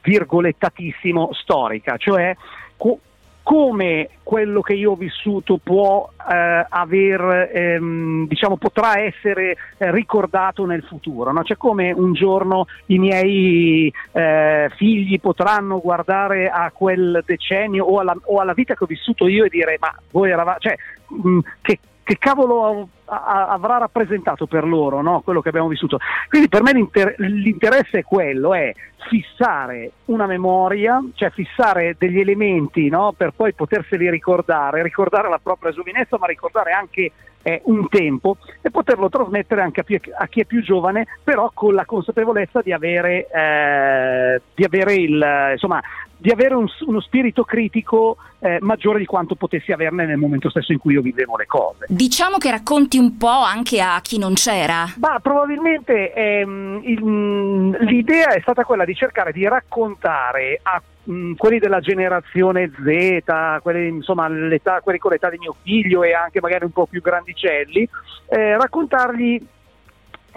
[0.07, 2.33] virgolettatissimo storica, cioè
[2.77, 2.99] co-
[3.43, 10.65] come quello che io ho vissuto può eh, aver, ehm, diciamo, potrà essere eh, ricordato
[10.65, 11.43] nel futuro, no?
[11.43, 18.17] cioè come un giorno i miei eh, figli potranno guardare a quel decennio o alla,
[18.25, 21.79] o alla, vita che ho vissuto io e dire ma voi eravate, cioè, mh, che
[22.07, 25.19] che cavolo avrà rappresentato per loro no?
[25.19, 25.97] quello che abbiamo vissuto.
[26.29, 28.73] Quindi per me l'inter- l'interesse è quello, è
[29.09, 33.13] fissare una memoria, cioè fissare degli elementi no?
[33.15, 38.71] per poi poterseli ricordare, ricordare la propria giovinezza, ma ricordare anche eh, un tempo e
[38.71, 42.71] poterlo trasmettere anche a, più, a, chi è più giovane, però con la consapevolezza di
[42.71, 45.81] avere, eh, di avere il, insomma,
[46.17, 50.71] di avere un, uno spirito critico eh, maggiore di quanto potessi averne nel momento stesso
[50.71, 51.85] in cui io vivevo le cose.
[51.87, 54.85] Diciamo che racconti un po' anche a chi non c'era.
[54.99, 61.13] Ma probabilmente ehm, il, mm, l'idea è stata quella di cercare di raccontare a mh,
[61.13, 64.29] mm, quelli della generazione Z, quelli, insomma,
[64.81, 67.87] quelli con l'età di mio figlio e anche magari un po' più grandicelli,
[68.29, 69.41] eh, raccontargli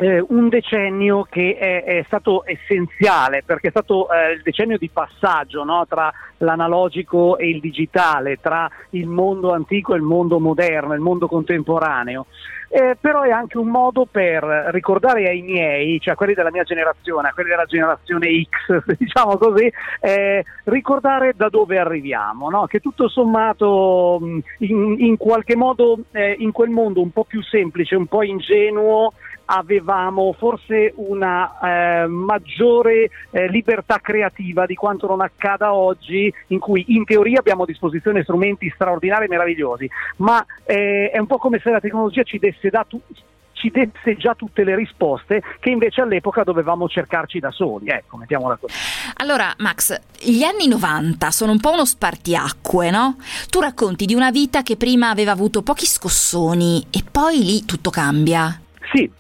[0.00, 4.88] eh, un decennio che è, è, stato essenziale perché è stato eh, il decennio di
[4.88, 5.84] passaggio no?
[5.86, 11.26] tra l'analogico e il digitale, tra il mondo antico e il mondo moderno, il mondo
[11.26, 12.26] contemporaneo.
[12.72, 16.62] Eh, però è anche un modo per ricordare ai miei, cioè a quelli della mia
[16.62, 22.66] generazione, a quelli della generazione X, diciamo così, eh, ricordare da dove arriviamo, no?
[22.66, 24.20] che tutto sommato
[24.58, 29.14] in, in qualche modo eh, in quel mondo un po' più semplice, un po' ingenuo,
[29.50, 36.84] avevamo forse una eh, maggiore eh, libertà creativa di quanto non accada oggi, in cui
[36.88, 41.58] in teoria abbiamo a disposizione strumenti straordinari e meravigliosi, ma eh, è un po' come
[41.58, 43.00] se la tecnologia ci desse dato
[43.60, 48.56] ci desse già tutte le risposte che invece all'epoca dovevamo cercarci da soli, ecco, mettiamola
[48.56, 48.72] così.
[49.16, 53.16] Allora, Max, gli anni 90 sono un po' uno spartiacque, no?
[53.50, 57.90] Tu racconti di una vita che prima aveva avuto pochi scossoni e poi lì tutto
[57.90, 58.58] cambia.
[58.92, 59.10] Sì,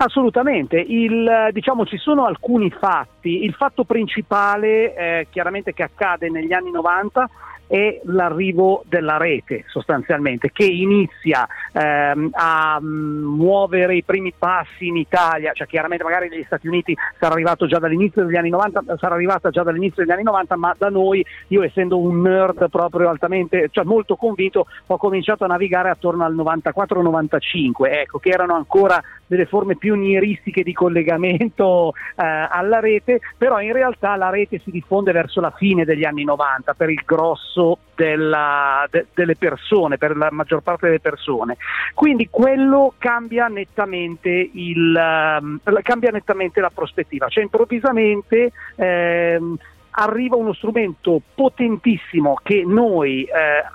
[0.00, 6.52] Assolutamente, il, diciamo, ci sono alcuni fatti, il fatto principale eh, chiaramente che accade negli
[6.52, 7.28] anni 90
[7.68, 14.96] è l'arrivo della rete sostanzialmente che inizia ehm, a mm, muovere i primi passi in
[14.96, 19.14] Italia, cioè chiaramente magari negli Stati Uniti sarà arrivato già dall'inizio degli anni 90, sarà
[19.14, 23.68] arrivata già dall'inizio degli anni 90, ma da noi io essendo un nerd proprio altamente,
[23.70, 29.46] cioè molto convinto, ho cominciato a navigare attorno al 94-95, ecco, che erano ancora delle
[29.46, 35.40] forme pionieristiche di collegamento eh, alla rete, però in realtà la rete si diffonde verso
[35.40, 40.62] la fine degli anni 90 per il grosso della, de, delle persone, per la maggior
[40.62, 41.56] parte delle persone.
[41.94, 49.56] Quindi quello cambia nettamente, il, uh, cambia nettamente la prospettiva, cioè improvvisamente ehm,
[49.98, 53.30] arriva uno strumento potentissimo che noi, eh,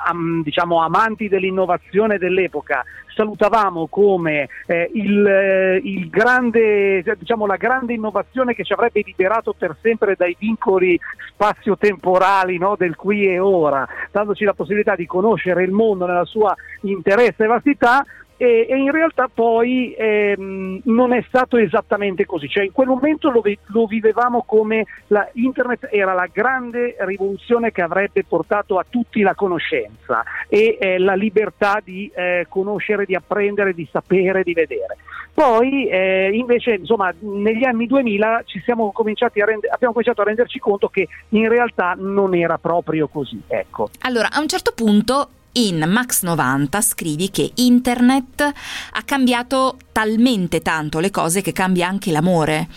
[0.06, 2.84] am, diciamo, amanti dell'innovazione dell'epoca,
[3.14, 9.54] salutavamo come eh, il, eh, il grande, diciamo, la grande innovazione che ci avrebbe liberato
[9.54, 15.64] per sempre dai vincoli spazio-temporali no, del qui e ora, dandoci la possibilità di conoscere
[15.64, 18.06] il mondo nella sua interesse e vastità,
[18.38, 23.30] e, e in realtà poi ehm, non è stato esattamente così, cioè in quel momento
[23.30, 29.22] lo, lo vivevamo come la, internet era la grande rivoluzione che avrebbe portato a tutti
[29.22, 34.98] la conoscenza e eh, la libertà di eh, conoscere, di apprendere, di sapere, di vedere.
[35.34, 38.44] Poi eh, invece insomma, negli anni 2000
[39.46, 43.42] rende- abbiamo cominciato a renderci conto che in realtà non era proprio così.
[43.48, 43.90] Ecco.
[44.02, 51.00] Allora, a un certo punto in Max 90 scrivi che internet ha cambiato talmente tanto
[51.00, 52.68] le cose che cambia anche l'amore.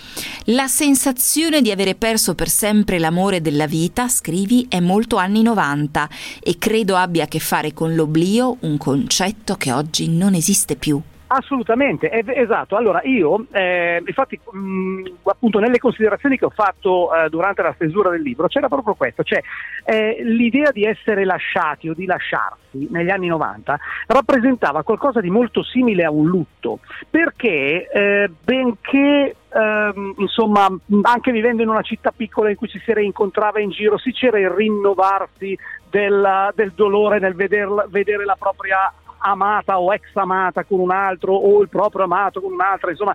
[0.46, 6.08] La sensazione di avere perso per sempre l'amore della vita, scrivi, è molto anni 90
[6.42, 11.00] e credo abbia a che fare con l'oblio, un concetto che oggi non esiste più.
[11.28, 12.76] Assolutamente, esatto.
[12.76, 18.10] Allora io, eh, infatti, mh, appunto nelle considerazioni che ho fatto eh, durante la stesura
[18.10, 19.42] del libro c'era proprio questo, cioè
[19.84, 25.64] eh, l'idea di essere lasciati o di lasciarsi negli anni 90 rappresentava qualcosa di molto
[25.64, 26.78] simile a un lutto,
[27.10, 30.68] perché eh, benché ehm, insomma,
[31.02, 34.38] anche vivendo in una città piccola in cui ci si rincontrava in giro, si c'era
[34.38, 35.58] il rinnovarsi
[35.90, 41.34] del, del dolore nel veder, vedere la propria amata o ex amata con un altro
[41.34, 43.14] o il proprio amato con un'altra, insomma,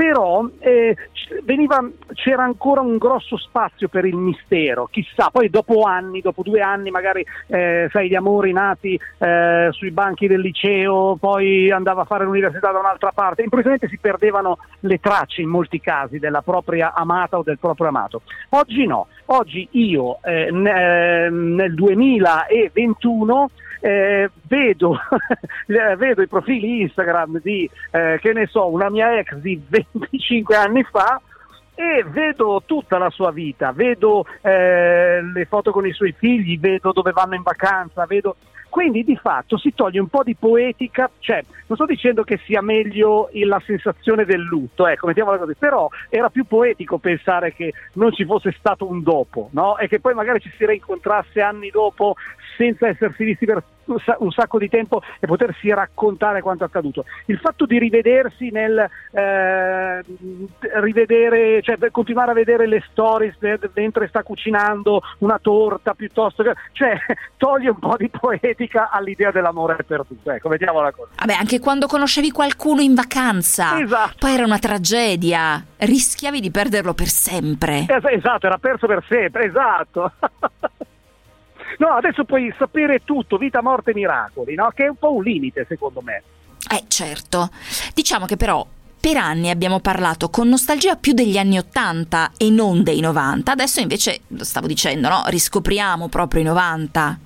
[0.00, 0.96] però eh,
[1.44, 6.62] veniva, c'era ancora un grosso spazio per il mistero, chissà, poi dopo anni, dopo due
[6.62, 12.06] anni magari, eh, sai, gli amori nati eh, sui banchi del liceo, poi andava a
[12.06, 16.94] fare l'università da un'altra parte, improvvisamente si perdevano le tracce in molti casi della propria
[16.94, 18.22] amata o del proprio amato.
[18.50, 23.50] Oggi no, oggi io eh, nel 2021
[23.80, 24.98] eh, vedo,
[25.66, 30.84] vedo, i profili Instagram di, eh, che ne so, una mia ex di 25 anni
[30.84, 31.20] fa
[31.74, 36.92] e vedo tutta la sua vita, vedo eh, le foto con i suoi figli, vedo
[36.92, 38.36] dove vanno in vacanza, vedo...
[38.70, 42.62] Quindi di fatto si toglie un po' di poetica, cioè non sto dicendo che sia
[42.62, 48.12] meglio la sensazione del lutto, ecco, mettiamola così, però era più poetico pensare che non
[48.12, 49.76] ci fosse stato un dopo, no?
[49.76, 52.14] E che poi magari ci si rincontrasse anni dopo
[52.56, 57.04] senza essersi visti per un sacco di tempo e potersi raccontare quanto è accaduto.
[57.26, 60.02] Il fatto di rivedersi nel eh,
[60.80, 63.36] rivedere, cioè continuare a vedere le stories
[63.74, 66.98] mentre sta cucinando una torta piuttosto che, cioè
[67.36, 70.30] toglie un po' di poetica all'idea dell'amore perduto.
[70.30, 71.10] Ecco, vediamo la cosa.
[71.16, 74.14] Vabbè, anche quando conoscevi qualcuno in vacanza, esatto.
[74.18, 77.86] poi era una tragedia, rischiavi di perderlo per sempre.
[77.88, 80.12] esatto, era perso per sempre, esatto.
[81.78, 84.70] No, adesso puoi sapere tutto, vita, morte, miracoli, no?
[84.74, 86.22] Che è un po' un limite, secondo me.
[86.70, 87.50] Eh, certo.
[87.94, 88.66] Diciamo che però
[89.00, 93.52] per anni abbiamo parlato con nostalgia più degli anni 80 e non dei 90.
[93.52, 95.22] Adesso invece, lo stavo dicendo, no?
[95.26, 97.18] Riscopriamo proprio i 90.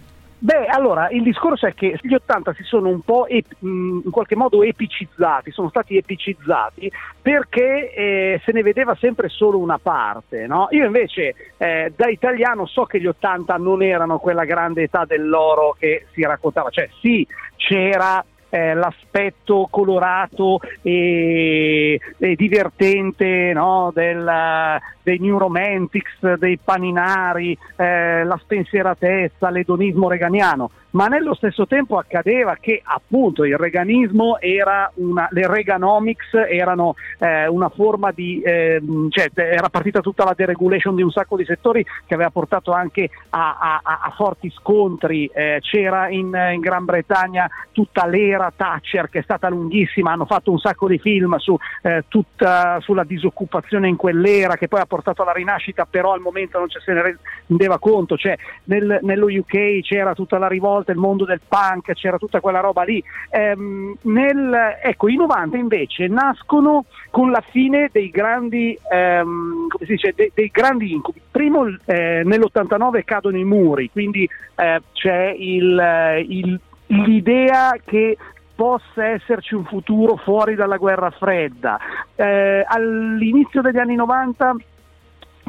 [0.45, 4.37] Beh, allora, il discorso è che gli 80 si sono un po' ep- in qualche
[4.37, 10.67] modo epicizzati, sono stati epicizzati perché eh, se ne vedeva sempre solo una parte, no?
[10.73, 15.75] Io invece eh, da italiano so che gli 80 non erano quella grande età dell'oro
[15.79, 17.27] che si raccontava, cioè sì,
[17.57, 18.23] c'era
[18.55, 23.91] eh, l'aspetto colorato e, e divertente no?
[23.93, 31.99] Del, dei New Romantics, dei paninari, eh, la spensieratezza, l'edonismo reganiano ma nello stesso tempo
[31.99, 38.81] accadeva che appunto il reganismo era una, le Reaganomics erano eh, una forma di, eh,
[39.09, 43.11] cioè era partita tutta la deregulation di un sacco di settori che aveva portato anche
[43.31, 49.21] a, a, a forti scontri, eh, c'era in, in, Gran Bretagna tutta l'era Thatcher che
[49.21, 53.97] è stata lunghissima, hanno fatto un sacco di film su, eh, tutta, sulla disoccupazione in
[53.97, 57.79] quell'era che poi ha portato alla rinascita, però al momento non ci se ne rendeva
[57.79, 62.19] conto, cioè nel, nello UK c'era tutta la rivolta volta il mondo del punk, c'era
[62.19, 63.03] tutta quella roba lì.
[63.31, 69.93] Ehm, nel, ecco, i 90 invece nascono con la fine dei grandi, ehm, come si
[69.93, 71.21] dice, dei, dei grandi incubi.
[71.31, 78.17] Primo, eh, nell'89 cadono i muri, quindi eh, c'è il, il, l'idea che
[78.55, 81.79] possa esserci un futuro fuori dalla guerra fredda.
[82.15, 84.57] Eh, all'inizio degli anni 90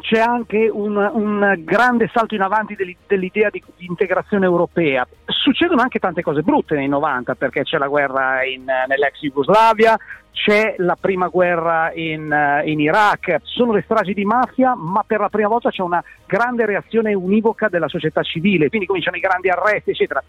[0.00, 2.76] c'è anche un, un, grande salto in avanti
[3.06, 5.06] dell'idea di, di, integrazione europea.
[5.26, 9.96] Succedono anche tante cose brutte nei 90 perché c'è la guerra in, nell'ex Jugoslavia,
[10.36, 15.18] c'è la prima guerra in, uh, in, Iraq, sono le stragi di mafia, ma per
[15.18, 19.48] la prima volta c'è una grande reazione univoca della società civile, quindi cominciano i grandi
[19.48, 20.22] arresti, eccetera.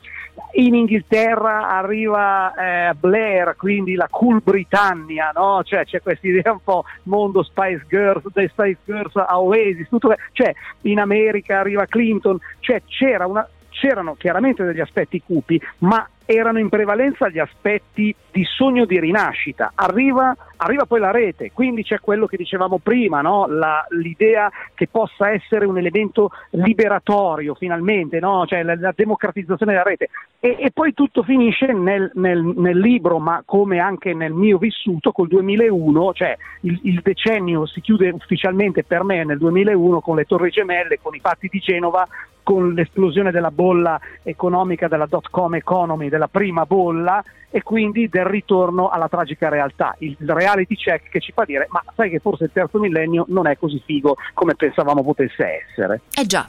[0.53, 5.61] In Inghilterra arriva eh, Blair, quindi la cool Britannia, no?
[5.65, 10.15] cioè, c'è questa idea un po' mondo Spice Girls, dai Spice Girls a Oasis, tutto,
[10.31, 10.53] cioè,
[10.83, 13.45] in America arriva Clinton, cioè, c'era una,
[13.77, 19.71] c'erano chiaramente degli aspetti cupi, ma erano in prevalenza gli aspetti di sogno di rinascita.
[19.75, 23.47] Arriva, arriva poi la rete, quindi c'è quello che dicevamo prima, no?
[23.47, 28.45] la, l'idea che possa essere un elemento liberatorio finalmente, no?
[28.45, 30.09] cioè la, la, democratizzazione della rete.
[30.39, 35.13] E, e poi tutto finisce nel, nel, nel, libro, ma come anche nel mio vissuto,
[35.13, 40.25] col 2001, cioè il, il decennio si chiude ufficialmente per me nel 2001 con le
[40.25, 42.05] Torri Gemelle, con i fatti di Genova
[42.47, 48.23] con l'esplosione della bolla economica, della dot com economy, della prima bolla e quindi del
[48.23, 52.45] ritorno alla tragica realtà, il reality check che ci fa dire ma sai che forse
[52.45, 56.01] il terzo millennio non è così figo come pensavamo potesse essere.
[56.13, 56.47] Eh già,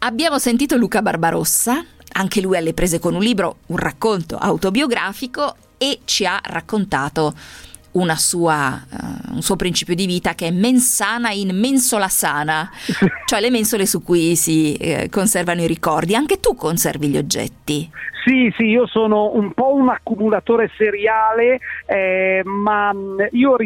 [0.00, 6.00] abbiamo sentito Luca Barbarossa, anche lui alle prese con un libro, un racconto autobiografico e
[6.04, 7.32] ci ha raccontato
[8.16, 12.70] sua, uh, un suo principio di vita che è mensana in mensola sana,
[13.26, 16.14] cioè le mensole su cui si eh, conservano i ricordi.
[16.14, 17.90] Anche tu conservi gli oggetti.
[18.24, 22.94] Sì, sì, io sono un po' un accumulatore seriale, eh, ma
[23.32, 23.56] io,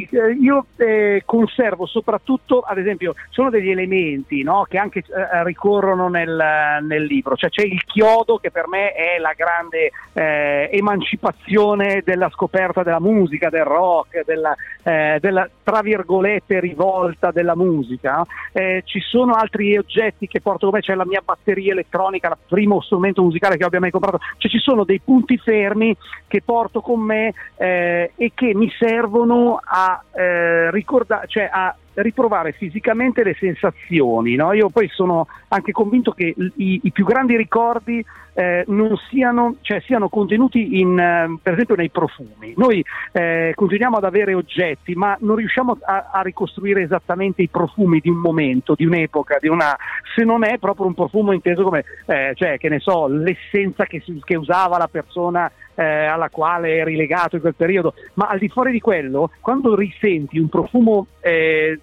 [0.40, 6.82] io eh, conservo soprattutto, ad esempio, sono degli elementi no, che anche eh, ricorrono nel,
[6.82, 12.30] nel, libro, cioè c'è il chiodo che per me è la grande eh, emancipazione della
[12.30, 18.24] scoperta della musica, del rock, della, eh, della tra virgolette rivolta della musica.
[18.52, 22.36] Eh, ci sono altri oggetti che porto con me, c'è la mia batteria elettronica, il
[22.48, 26.80] primo strumento musicale che abbia mai comprato cioè ci sono dei punti fermi che porto
[26.80, 33.34] con me eh, e che mi servono a eh, ricordare, cioè a riprovare fisicamente le
[33.38, 34.34] sensazioni.
[34.34, 34.52] No?
[34.52, 38.04] Io poi sono anche convinto che i, i più grandi ricordi
[38.36, 42.52] eh, non siano, cioè, siano contenuti in, eh, per esempio nei profumi.
[42.56, 47.98] Noi eh, continuiamo ad avere oggetti, ma non riusciamo a, a, ricostruire esattamente i profumi
[47.98, 49.74] di un momento, di un'epoca, di una,
[50.14, 54.02] se non è proprio un profumo inteso come, eh, cioè, che ne so, l'essenza che,
[54.22, 58.50] che usava la persona eh, alla quale eri legato in quel periodo, ma al di
[58.50, 61.06] fuori di quello, quando risenti un profumo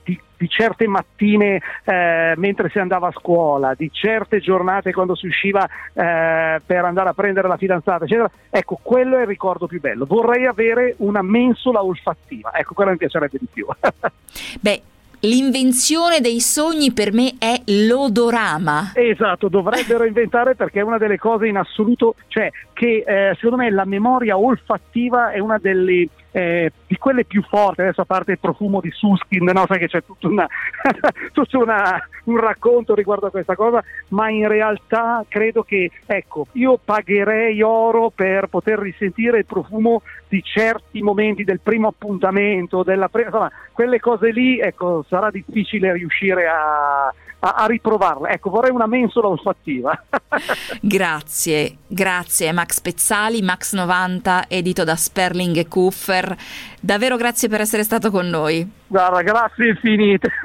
[0.04, 5.28] di, di, certe mattine eh, mentre si andava a scuola, di certe giornate quando si
[5.28, 9.80] usciva eh, per andare a prendere la fidanzata, eccetera, ecco, quello è il ricordo più
[9.80, 10.06] bello.
[10.06, 13.68] Vorrei avere una mensola olfattiva, ecco, quello mi piacerebbe di più.
[14.60, 14.82] Beh,
[15.26, 18.92] L'invenzione dei sogni per me è l'odorama.
[18.94, 23.72] Esatto, dovrebbero inventare perché è una delle cose in assoluto, cioè che eh, secondo me
[23.72, 28.40] la memoria olfattiva è una delle eh, di quelle più forti, adesso a parte il
[28.40, 29.66] profumo di Suskin, no?
[29.68, 30.48] sai che c'è tutto, una,
[31.32, 36.80] tutto una, un racconto riguardo a questa cosa, ma in realtà credo che, ecco, io
[36.84, 43.26] pagherei oro per poter risentire il profumo di certi momenti del primo appuntamento, della pre-
[43.26, 47.14] insomma, quelle cose lì, ecco, sarà difficile riuscire a,
[47.44, 48.30] a, a riprovarla.
[48.30, 50.04] Ecco, vorrei una mensola olfattiva.
[50.82, 56.36] grazie, grazie Max Pezzali, Max 90, edito da Sperling e Kuffer.
[56.80, 58.70] Davvero grazie per essere stato con noi.
[58.88, 60.30] Guarda, grazie infinite.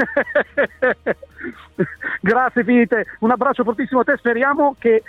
[2.20, 3.06] grazie infinite.
[3.20, 4.16] Un abbraccio fortissimo a te.
[4.16, 5.02] Speriamo che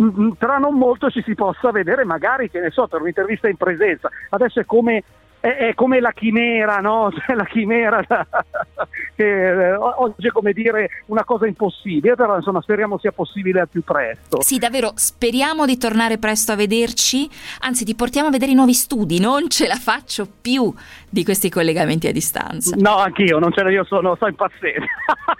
[0.00, 3.48] mm, mm, tra non molto ci si possa vedere magari, che ne so, per un'intervista
[3.48, 4.08] in presenza.
[4.30, 5.02] Adesso è come
[5.44, 7.12] è, è come la chimera, no?
[7.24, 8.02] Cioè, la chimera
[9.14, 13.68] che eh, oggi è come dire una cosa impossibile, però insomma speriamo sia possibile al
[13.68, 14.40] più presto.
[14.40, 17.28] Sì, davvero, speriamo di tornare presto a vederci,
[17.60, 20.72] anzi ti portiamo a vedere i nuovi studi, non ce la faccio più
[21.10, 22.74] di questi collegamenti a distanza.
[22.78, 24.86] No, anch'io, non ce la io sono, sto impazzendo.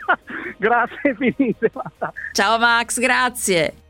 [0.58, 1.70] grazie finite.
[2.32, 3.83] Ciao Max, grazie.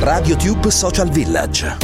[0.00, 1.76] RadioTube Social Village.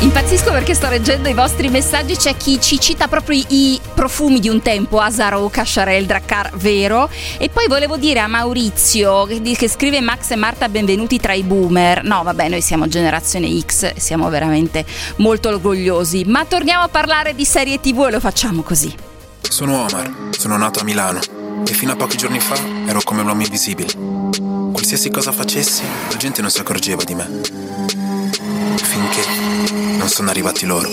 [0.00, 4.50] Impazzisco perché sto leggendo i vostri messaggi, c'è chi ci cita proprio i profumi di
[4.50, 7.08] un tempo, Asaro, Casciarel, Drakkar, vero?
[7.38, 12.04] E poi volevo dire a Maurizio che, scrive Max e Marta benvenuti tra i boomer.
[12.04, 14.84] No, vabbè, noi siamo generazione X, siamo veramente
[15.16, 18.94] molto orgogliosi, ma torniamo a parlare di serie TV e lo facciamo così.
[19.40, 21.20] Sono Omar, sono nato a Milano
[21.66, 24.43] e fino a pochi giorni fa ero come un uomo invisibile
[24.74, 27.24] Qualsiasi cosa facessi, la gente non si accorgeva di me.
[28.76, 29.24] Finché
[29.96, 30.90] non sono arrivati loro.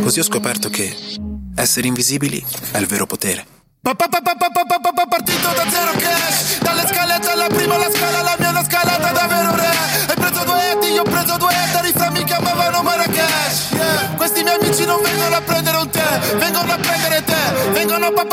[0.00, 0.96] Così ho scoperto che
[1.56, 3.53] essere invisibili è il vero potere.
[3.84, 9.54] Partito da zero cash Dalle scalette alla prima la scala La mia una scalata davvero
[9.54, 9.68] re
[10.08, 14.14] Hai preso due etti, io ho preso due ettari mi chiamavano Marrakesh yeah.
[14.16, 18.10] Questi miei amici non vengono a prendere un tè Vengono a prendere te Vengono a
[18.10, 18.32] parlare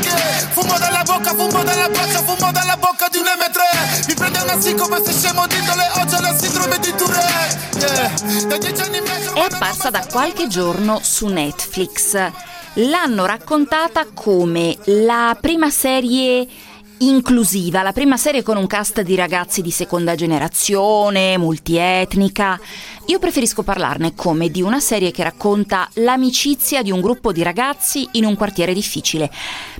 [0.00, 0.10] che
[0.50, 4.60] Fumo dalla bocca, fumo dalla braccia Fumo dalla bocca di un M3 Mi prende una
[4.60, 8.10] sì come se scemo dindole Oggi ho la sindrome di Tourette yeah.
[8.48, 14.76] Da dieci anni in mezzo È apparsa da qualche giorno su Netflix l'hanno raccontata come
[14.84, 16.46] la prima serie
[16.98, 22.58] inclusiva, la prima serie con un cast di ragazzi di seconda generazione, multietnica.
[23.06, 28.08] Io preferisco parlarne come di una serie che racconta l'amicizia di un gruppo di ragazzi
[28.12, 29.30] in un quartiere difficile,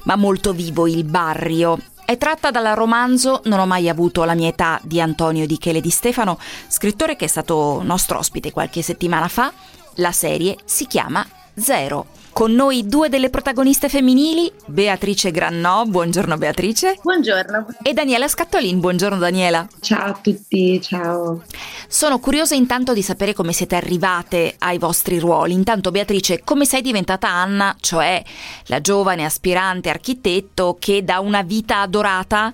[0.03, 1.79] ma molto vivo il barrio.
[2.05, 5.81] È tratta dal romanzo Non ho mai avuto la mia età di Antonio Di Chele
[5.81, 9.53] Di Stefano, scrittore che è stato nostro ospite qualche settimana fa.
[9.97, 11.25] La serie si chiama
[11.55, 12.22] Zero.
[12.33, 16.97] Con noi due delle protagoniste femminili, Beatrice Grannò, buongiorno Beatrice.
[17.03, 17.67] Buongiorno.
[17.83, 19.69] E Daniela Scattolin, buongiorno Daniela.
[19.81, 21.43] Ciao a tutti, ciao.
[21.87, 25.53] Sono curiosa intanto di sapere come siete arrivate ai vostri ruoli.
[25.53, 28.23] Intanto Beatrice, come sei diventata Anna, cioè
[28.67, 32.51] la giovane aspirante architetto che da una vita adorata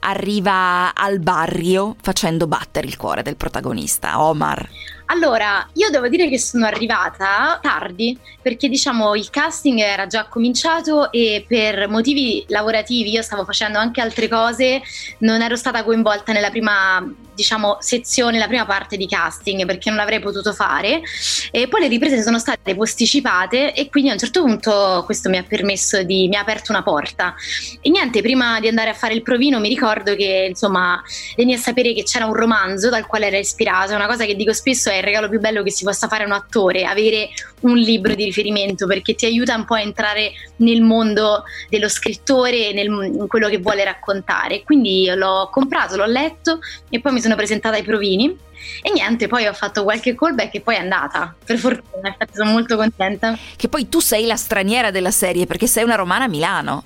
[0.00, 4.68] arriva al barrio facendo battere il cuore del protagonista, Omar?
[5.06, 11.12] Allora, io devo dire che sono arrivata tardi perché diciamo il casting era già cominciato
[11.12, 14.82] e per motivi lavorativi io stavo facendo anche altre cose,
[15.18, 17.00] non ero stata coinvolta nella prima
[17.34, 21.02] diciamo sezione, la prima parte di casting perché non l'avrei potuto fare.
[21.50, 25.38] E poi le riprese sono state posticipate e quindi a un certo punto questo mi
[25.38, 27.34] ha permesso di mi ha aperto una porta.
[27.80, 31.02] E niente, prima di andare a fare il provino mi ricordo che insomma
[31.36, 34.52] venì a sapere che c'era un romanzo dal quale era ispirato, una cosa che dico
[34.52, 37.28] spesso è il regalo più bello che si possa fare a un attore, avere
[37.62, 42.72] un libro di riferimento perché ti aiuta un po' a entrare nel mondo dello scrittore,
[42.72, 44.62] nel, in quello che vuole raccontare.
[44.62, 46.58] Quindi l'ho comprato, l'ho letto
[46.88, 48.36] e poi mi sono presentata ai provini
[48.82, 51.34] e niente, poi ho fatto qualche callback e poi è andata.
[51.44, 53.36] Per fortuna, infatti sono molto contenta.
[53.56, 56.84] Che poi tu sei la straniera della serie perché sei una romana a Milano.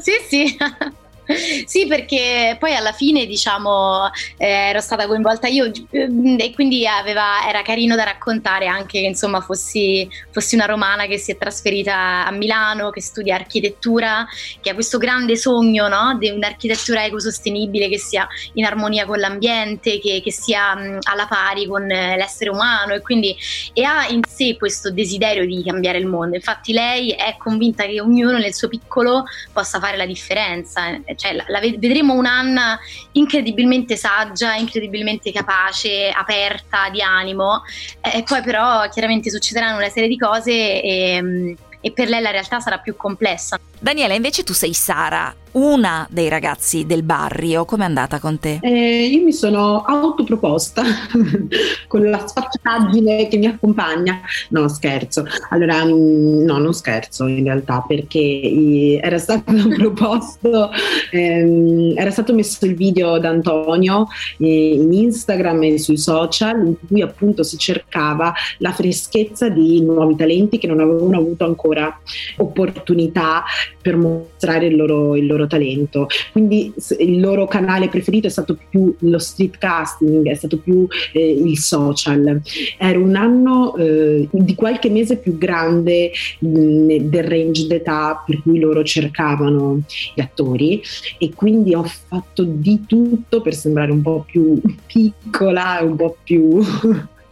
[0.00, 0.56] sì, sì.
[1.66, 7.46] Sì, perché poi alla fine, diciamo, eh, ero stata coinvolta io mm, e quindi aveva,
[7.48, 12.24] era carino da raccontare anche che insomma fossi, fossi, una romana che si è trasferita
[12.24, 14.26] a Milano, che studia architettura,
[14.60, 16.16] che ha questo grande sogno no?
[16.18, 21.66] di un'architettura ecosostenibile che sia in armonia con l'ambiente, che, che sia mh, alla pari
[21.66, 23.36] con l'essere umano e quindi
[23.72, 26.36] e ha in sé questo desiderio di cambiare il mondo.
[26.36, 31.44] Infatti lei è convinta che ognuno nel suo piccolo possa fare la differenza cioè, la,
[31.48, 32.78] la, vedremo un'Anna
[33.12, 37.62] incredibilmente saggia, incredibilmente capace, aperta di animo,
[38.00, 42.60] e poi però chiaramente succederanno una serie di cose e, e per lei la realtà
[42.60, 43.58] sarà più complessa.
[43.78, 48.58] Daniela, invece tu sei Sara, una dei ragazzi del barrio, com'è andata con te?
[48.60, 50.82] Eh, io mi sono autoproposta
[51.88, 54.20] con la sfacciataggine che mi accompagna.
[54.50, 55.24] No, scherzo.
[55.50, 60.70] Allora, mm, no, non scherzo in realtà, perché era stato proposto,
[61.10, 66.74] ehm, era stato messo il video da Antonio eh, in Instagram e sui social in
[66.86, 71.98] cui appunto si cercava la freschezza di nuovi talenti che non avevano avuto ancora
[72.36, 73.44] opportunità
[73.80, 76.08] per mostrare il loro, il loro talento.
[76.32, 81.30] Quindi il loro canale preferito è stato più lo street casting, è stato più eh,
[81.30, 82.40] il social.
[82.78, 88.58] Era un anno eh, di qualche mese più grande mh, del range d'età per cui
[88.58, 89.80] loro cercavano
[90.14, 90.82] gli attori
[91.18, 96.60] e quindi ho fatto di tutto per sembrare un po' più piccola, un po' più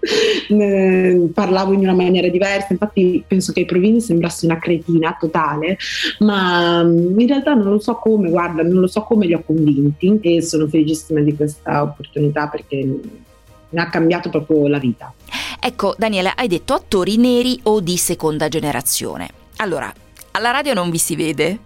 [1.32, 5.78] parlavo in una maniera diversa, infatti penso che ai provini sembrassi una cretina totale,
[6.20, 9.42] ma mm, in realtà non lo so come, guarda, non lo so come li ho
[9.44, 15.12] convinti e sono felicissima di questa opportunità perché mi ha cambiato proprio la vita.
[15.60, 19.28] Ecco, Daniele, hai detto attori neri o di seconda generazione.
[19.56, 19.92] Allora,
[20.32, 21.58] alla radio non vi si vede.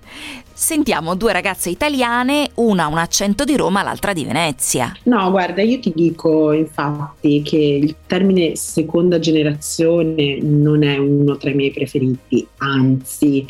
[0.61, 4.93] Sentiamo due ragazze italiane, una un accento di Roma, l'altra di Venezia.
[5.05, 11.51] No, guarda, io ti dico infatti che il termine seconda generazione non è uno tra
[11.51, 13.47] i miei preferiti, anzi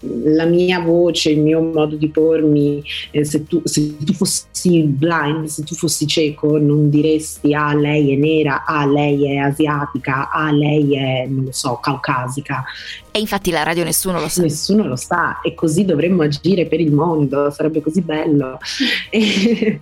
[0.00, 5.46] la mia voce, il mio modo di pormi, eh, se, tu, se, tu, fossi blind,
[5.46, 10.52] se tu fossi cieco, non diresti ah lei è nera, ah lei è asiatica, ah
[10.52, 12.62] lei è, non lo so, caucasica.
[13.18, 14.42] E infatti la radio nessuno lo sa.
[14.42, 18.60] Nessuno lo sa e così dovremmo agire per il mondo, sarebbe così bello.
[19.10, 19.80] e,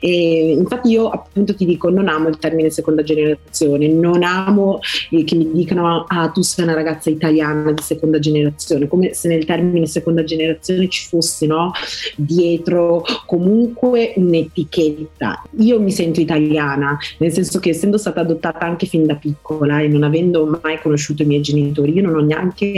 [0.00, 4.78] e, infatti io appunto ti dico, non amo il termine seconda generazione, non amo
[5.10, 9.26] eh, che mi dicano ah tu sei una ragazza italiana di seconda generazione, come se
[9.26, 11.72] nel termine seconda generazione ci fosse no,
[12.14, 15.42] dietro comunque un'etichetta.
[15.58, 19.88] Io mi sento italiana, nel senso che essendo stata adottata anche fin da piccola e
[19.88, 22.74] non avendo mai conosciuto i miei genitori, io non ho neanche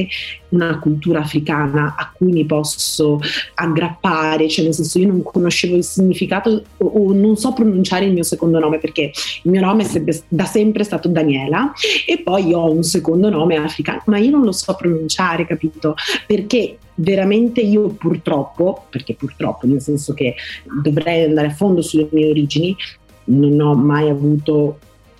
[0.50, 3.18] una cultura africana a cui mi posso
[3.54, 8.22] aggrappare, cioè nel senso io non conoscevo il significato o, non so pronunciare il mio
[8.22, 11.72] secondo nome perché il mio nome è sempre, da sempre stato Daniela
[12.06, 15.94] e poi ho un secondo nome africano, ma io non lo so pronunciare, capito?
[16.26, 20.34] Perché veramente io purtroppo, perché purtroppo nel senso che
[20.82, 22.76] dovrei andare a fondo sulle mie origini,
[23.24, 24.78] non ho mai avuto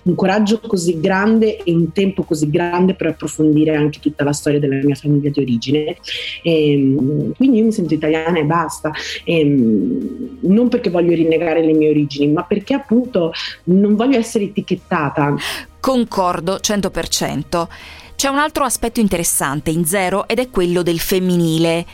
[0.09, 4.59] un coraggio così grande e un tempo così grande per approfondire anche tutta la storia
[4.59, 5.97] della mia famiglia di origine.
[6.41, 8.91] E, ehm, quindi io mi sento italiana e basta,
[9.23, 13.31] e, ehm, non perché voglio rinnegare le mie origini, ma perché appunto
[13.65, 15.35] non voglio essere etichettata.
[15.79, 17.67] Concordo 100%.
[18.15, 21.85] C'è un altro aspetto interessante in Zero ed è quello del femminile.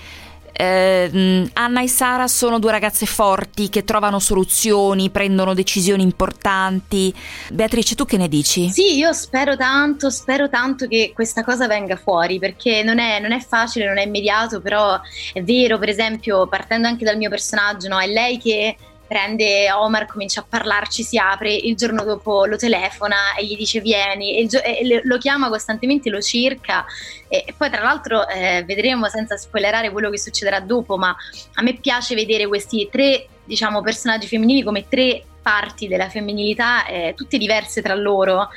[0.57, 7.13] Eh, Anna e Sara sono due ragazze forti che trovano soluzioni, prendono decisioni importanti.
[7.51, 8.69] Beatrice, tu che ne dici?
[8.69, 13.33] Sì, io spero tanto, spero tanto che questa cosa venga fuori perché non è, non
[13.33, 14.99] è facile, non è immediato, però
[15.33, 17.99] è vero, per esempio, partendo anche dal mio personaggio, no?
[17.99, 18.77] è lei che
[19.07, 23.79] prende Omar, comincia a parlarci, si apre, il giorno dopo lo telefona e gli dice
[23.79, 26.85] vieni, e, gio- e lo chiama costantemente, lo cerca.
[27.27, 31.15] E, e poi tra l'altro eh, vedremo senza spoilerare quello che succederà dopo, ma
[31.53, 37.13] a me piace vedere questi tre diciamo, personaggi femminili come tre parti della femminilità, eh,
[37.15, 38.49] tutte diverse tra loro,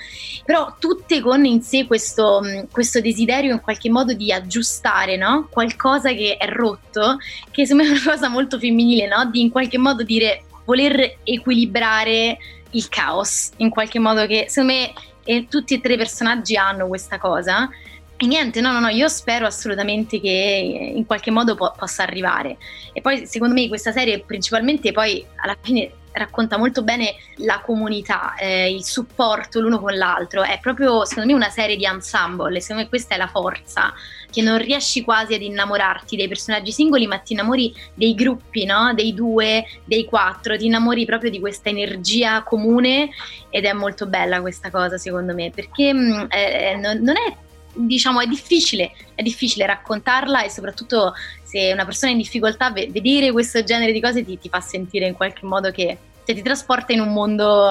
[0.42, 5.48] però tutte con in sé questo, questo, desiderio in qualche modo di aggiustare no?
[5.50, 7.18] qualcosa che è rotto,
[7.50, 9.28] che secondo me è una cosa molto femminile, no?
[9.30, 12.38] di in qualche modo dire voler equilibrare
[12.70, 14.92] il caos, in qualche modo che secondo me
[15.24, 17.68] e tutti e tre i personaggi hanno questa cosa.
[18.16, 22.56] E niente, no, no, no, io spero assolutamente che in qualche modo po- possa arrivare.
[22.94, 28.34] E poi secondo me questa serie principalmente poi alla fine racconta molto bene la comunità,
[28.34, 30.42] eh, il supporto l'uno con l'altro.
[30.42, 32.60] È proprio, secondo me, una serie di ensemble.
[32.60, 33.92] Secondo me questa è la forza,
[34.30, 38.92] che non riesci quasi ad innamorarti dei personaggi singoli, ma ti innamori dei gruppi, no?
[38.94, 43.10] dei due, dei quattro, ti innamori proprio di questa energia comune
[43.50, 47.46] ed è molto bella questa cosa, secondo me, perché mm, eh, non, non è
[47.78, 51.14] diciamo è difficile, è difficile raccontarla e soprattutto
[51.48, 55.06] se una persona è in difficoltà vedere questo genere di cose ti, ti fa sentire
[55.06, 55.96] in qualche modo che
[56.26, 57.70] cioè, ti trasporta in un mondo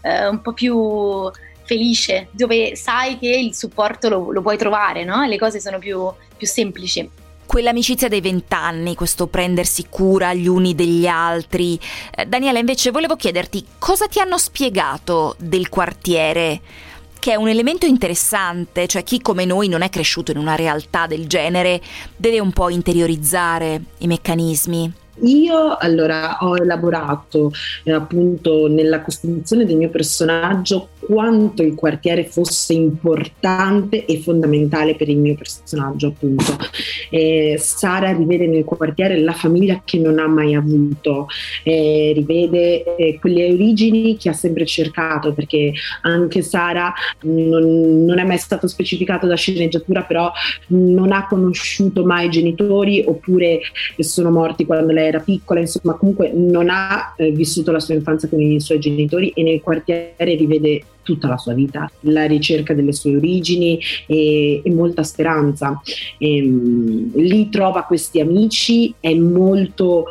[0.00, 1.30] eh, un po' più
[1.62, 5.24] felice, dove sai che il supporto lo, lo puoi trovare, no?
[5.24, 7.08] le cose sono più, più semplici
[7.44, 11.78] quell'amicizia dei vent'anni, questo prendersi cura gli uni degli altri.
[12.14, 16.62] Eh, Daniela, invece volevo chiederti cosa ti hanno spiegato del quartiere?
[17.22, 21.06] Che è un elemento interessante, cioè chi come noi non è cresciuto in una realtà
[21.06, 21.80] del genere
[22.16, 24.92] deve un po' interiorizzare i meccanismi.
[25.20, 27.52] Io allora ho elaborato
[27.84, 35.08] eh, appunto nella costruzione del mio personaggio quanto il quartiere fosse importante e fondamentale per
[35.08, 36.56] il mio personaggio appunto.
[37.10, 41.26] Eh, Sara rivede nel quartiere la famiglia che non ha mai avuto,
[41.62, 45.72] eh, rivede eh, quelle origini che ha sempre cercato perché
[46.02, 46.92] anche Sara
[47.22, 50.30] non, non è mai stato specificato da sceneggiatura però
[50.68, 53.60] non ha conosciuto mai i genitori oppure
[53.98, 58.28] sono morti quando lei era piccola, insomma comunque non ha eh, vissuto la sua infanzia
[58.28, 62.92] con i suoi genitori e nel quartiere rivede tutta la sua vita, la ricerca delle
[62.92, 65.80] sue origini e, e molta speranza.
[66.18, 70.06] E, um, lì trova questi amici, è molto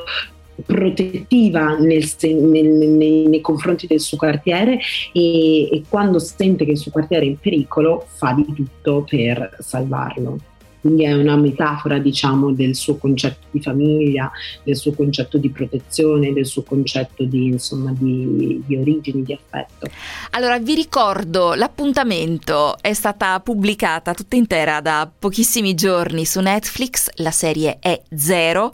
[0.65, 4.79] protettiva nel, nel, nei, nei, confronti del suo quartiere
[5.11, 9.57] e, e quando sente che il suo quartiere è in pericolo fa di tutto per
[9.59, 10.37] salvarlo
[10.81, 14.31] quindi è una metafora diciamo del suo concetto di famiglia,
[14.63, 19.87] del suo concetto di protezione, del suo concetto di, insomma, di, di origini, di affetto.
[20.31, 27.31] Allora vi ricordo l'appuntamento è stata pubblicata tutta intera da pochissimi giorni su Netflix, la
[27.31, 28.71] serie è Zero.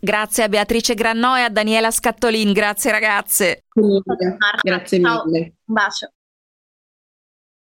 [0.00, 3.64] Grazie a Beatrice Grannò e a Daniela Scattolin, grazie ragazze.
[4.62, 5.54] Grazie mille.
[5.66, 6.10] Un bacio.